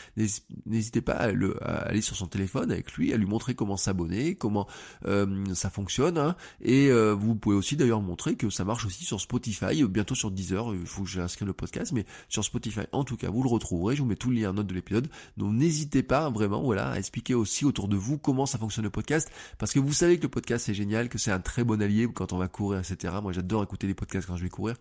[0.67, 4.35] N'hésitez pas à, le, aller sur son téléphone avec lui, à lui montrer comment s'abonner,
[4.35, 4.67] comment
[5.07, 6.19] euh, ça fonctionne.
[6.19, 6.37] Hein.
[6.61, 10.75] Et vous pouvez aussi d'ailleurs montrer que ça marche aussi sur Spotify, bientôt sur Deezer.
[10.75, 13.84] Il faut que j'inscrive le podcast, mais sur Spotify en tout cas, vous le retrouverez.
[13.93, 15.09] Je vous mets tout le lien en note de l'épisode.
[15.37, 18.91] Donc n'hésitez pas vraiment voilà à expliquer aussi autour de vous comment ça fonctionne le
[18.91, 21.81] podcast parce que vous savez que le podcast c'est génial, que c'est un très bon
[21.83, 23.15] allié quand on va courir, etc.
[23.23, 24.77] Moi j'adore écouter des podcasts quand je vais courir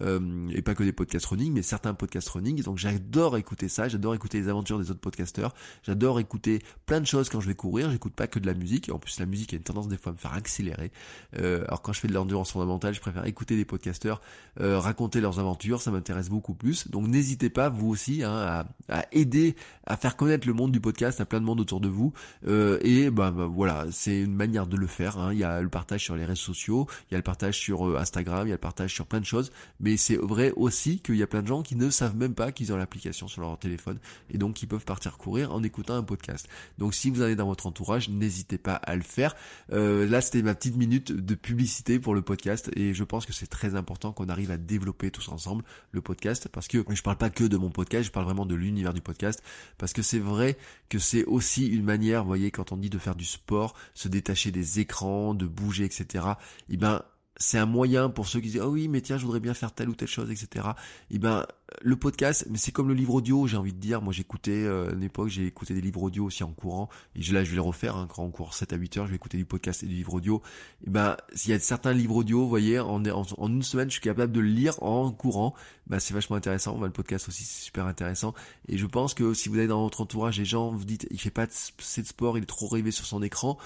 [0.00, 2.62] euh, et pas que des podcasts running, mais certains podcasts running.
[2.62, 7.06] Donc j'adore écouter ça, j'adore écouter les aventures des autres podcasteurs, j'adore écouter plein de
[7.06, 7.90] choses quand je vais courir.
[7.90, 8.90] J'écoute pas que de la musique.
[8.92, 10.92] En plus la musique a une tendance des fois à me faire accélérer.
[11.38, 14.20] Euh, alors quand je fais de l'endurance fondamentale, je préfère écouter des podcasteurs
[14.60, 16.88] euh, raconter leurs aventures, ça m'intéresse beaucoup plus.
[16.88, 18.66] Donc n'hésitez pas vous aussi hein, à,
[19.12, 22.12] aider à faire connaître le monde du podcast à plein de monde autour de vous.
[22.46, 25.18] Euh, et bah, bah, voilà, c'est une manière de le faire.
[25.18, 25.32] Hein.
[25.32, 27.88] Il y a le partage sur les réseaux sociaux, il y a le partage sur
[27.88, 29.52] euh, Instagram, il y a le partage sur plein de choses.
[29.80, 32.52] Mais c'est vrai aussi qu'il y a plein de gens qui ne savent même pas
[32.52, 33.98] qu'ils ont l'application sur leur téléphone
[34.30, 36.48] et donc qui peuvent partir courir en écoutant un podcast.
[36.78, 39.34] Donc si vous avez dans votre entourage, n'hésitez pas à le faire.
[39.72, 43.32] Euh, là, c'était ma petite minute de publicité pour le podcast et je pense que
[43.32, 47.16] c'est très important qu'on arrive à développer tous ensemble le podcast parce que je parle
[47.16, 49.42] pas que de mon podcast, je parle vraiment de l'univers du podcast
[49.78, 50.58] parce que c'est vrai
[50.88, 54.08] que c'est aussi une manière, vous voyez, quand on dit de faire du sport, se
[54.08, 56.26] détacher des écrans, de bouger, etc.
[56.68, 57.02] Eh ben,
[57.36, 59.72] c'est un moyen pour ceux qui disent, oh oui, mais tiens, je voudrais bien faire
[59.72, 60.66] telle ou telle chose, etc.
[61.10, 61.46] Et eh ben,
[61.82, 64.02] le podcast, mais c'est comme le livre audio, j'ai envie de dire.
[64.02, 66.88] Moi, j'écoutais, euh, à une époque, j'ai écouté des livres audio aussi en courant.
[67.16, 69.10] Et là, je vais le refaire, hein, quand on court 7 à 8 heures, je
[69.10, 70.42] vais écouter du podcast et du livre audio.
[70.82, 73.94] Et eh ben, s'il y a certains livres audio, vous voyez, en, une semaine, je
[73.94, 75.54] suis capable de le lire en courant.
[75.88, 76.78] Ben, c'est vachement intéressant.
[76.78, 78.34] Ben, le podcast aussi, c'est super intéressant.
[78.68, 81.18] Et je pense que si vous avez dans votre entourage des gens, vous dites, il
[81.18, 83.58] fait pas de, de sport, il est trop rêvé sur son écran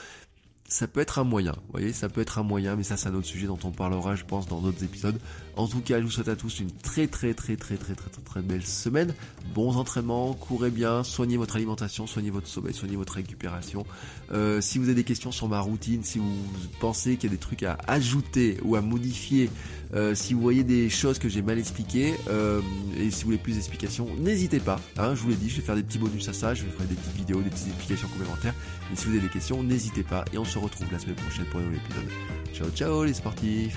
[0.69, 3.09] ça peut être un moyen, vous voyez, ça peut être un moyen, mais ça c'est
[3.09, 5.19] un autre sujet dont on parlera je pense dans d'autres épisodes.
[5.57, 8.11] En tout cas, je vous souhaite à tous une très très très très très très
[8.11, 9.13] très, très belle semaine.
[9.55, 13.85] Bons entraînements, courez bien, soignez votre alimentation, soignez votre sommeil, soignez votre récupération.
[14.31, 16.37] Euh, si vous avez des questions sur ma routine, si vous
[16.81, 19.51] pensez qu'il y a des trucs à ajouter ou à modifier,
[19.95, 22.61] euh, si vous voyez des choses que j'ai mal expliquées euh,
[22.97, 24.79] et si vous voulez plus d'explications, n'hésitez pas.
[24.99, 26.71] Hein, je vous l'ai dit, je vais faire des petits bonus à ça, je vais
[26.71, 28.55] faire des petites vidéos, des petites explications complémentaires.
[28.93, 31.17] Et si vous avez des questions, n'hésitez pas et on se se retrouve la semaine
[31.17, 32.09] prochaine pour un nouvel épisode.
[32.53, 33.77] Ciao ciao les sportifs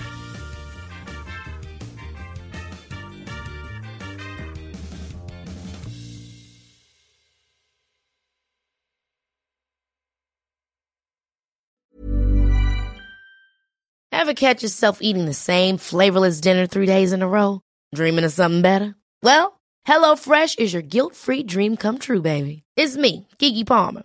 [14.12, 17.60] Ever catch yourself eating the same flavorless dinner three days in a row?
[17.92, 18.94] Dreaming of something better?
[19.22, 22.62] Well, HelloFresh is your guilt-free dream come true, baby.
[22.76, 24.04] It's me, Kiki Palmer.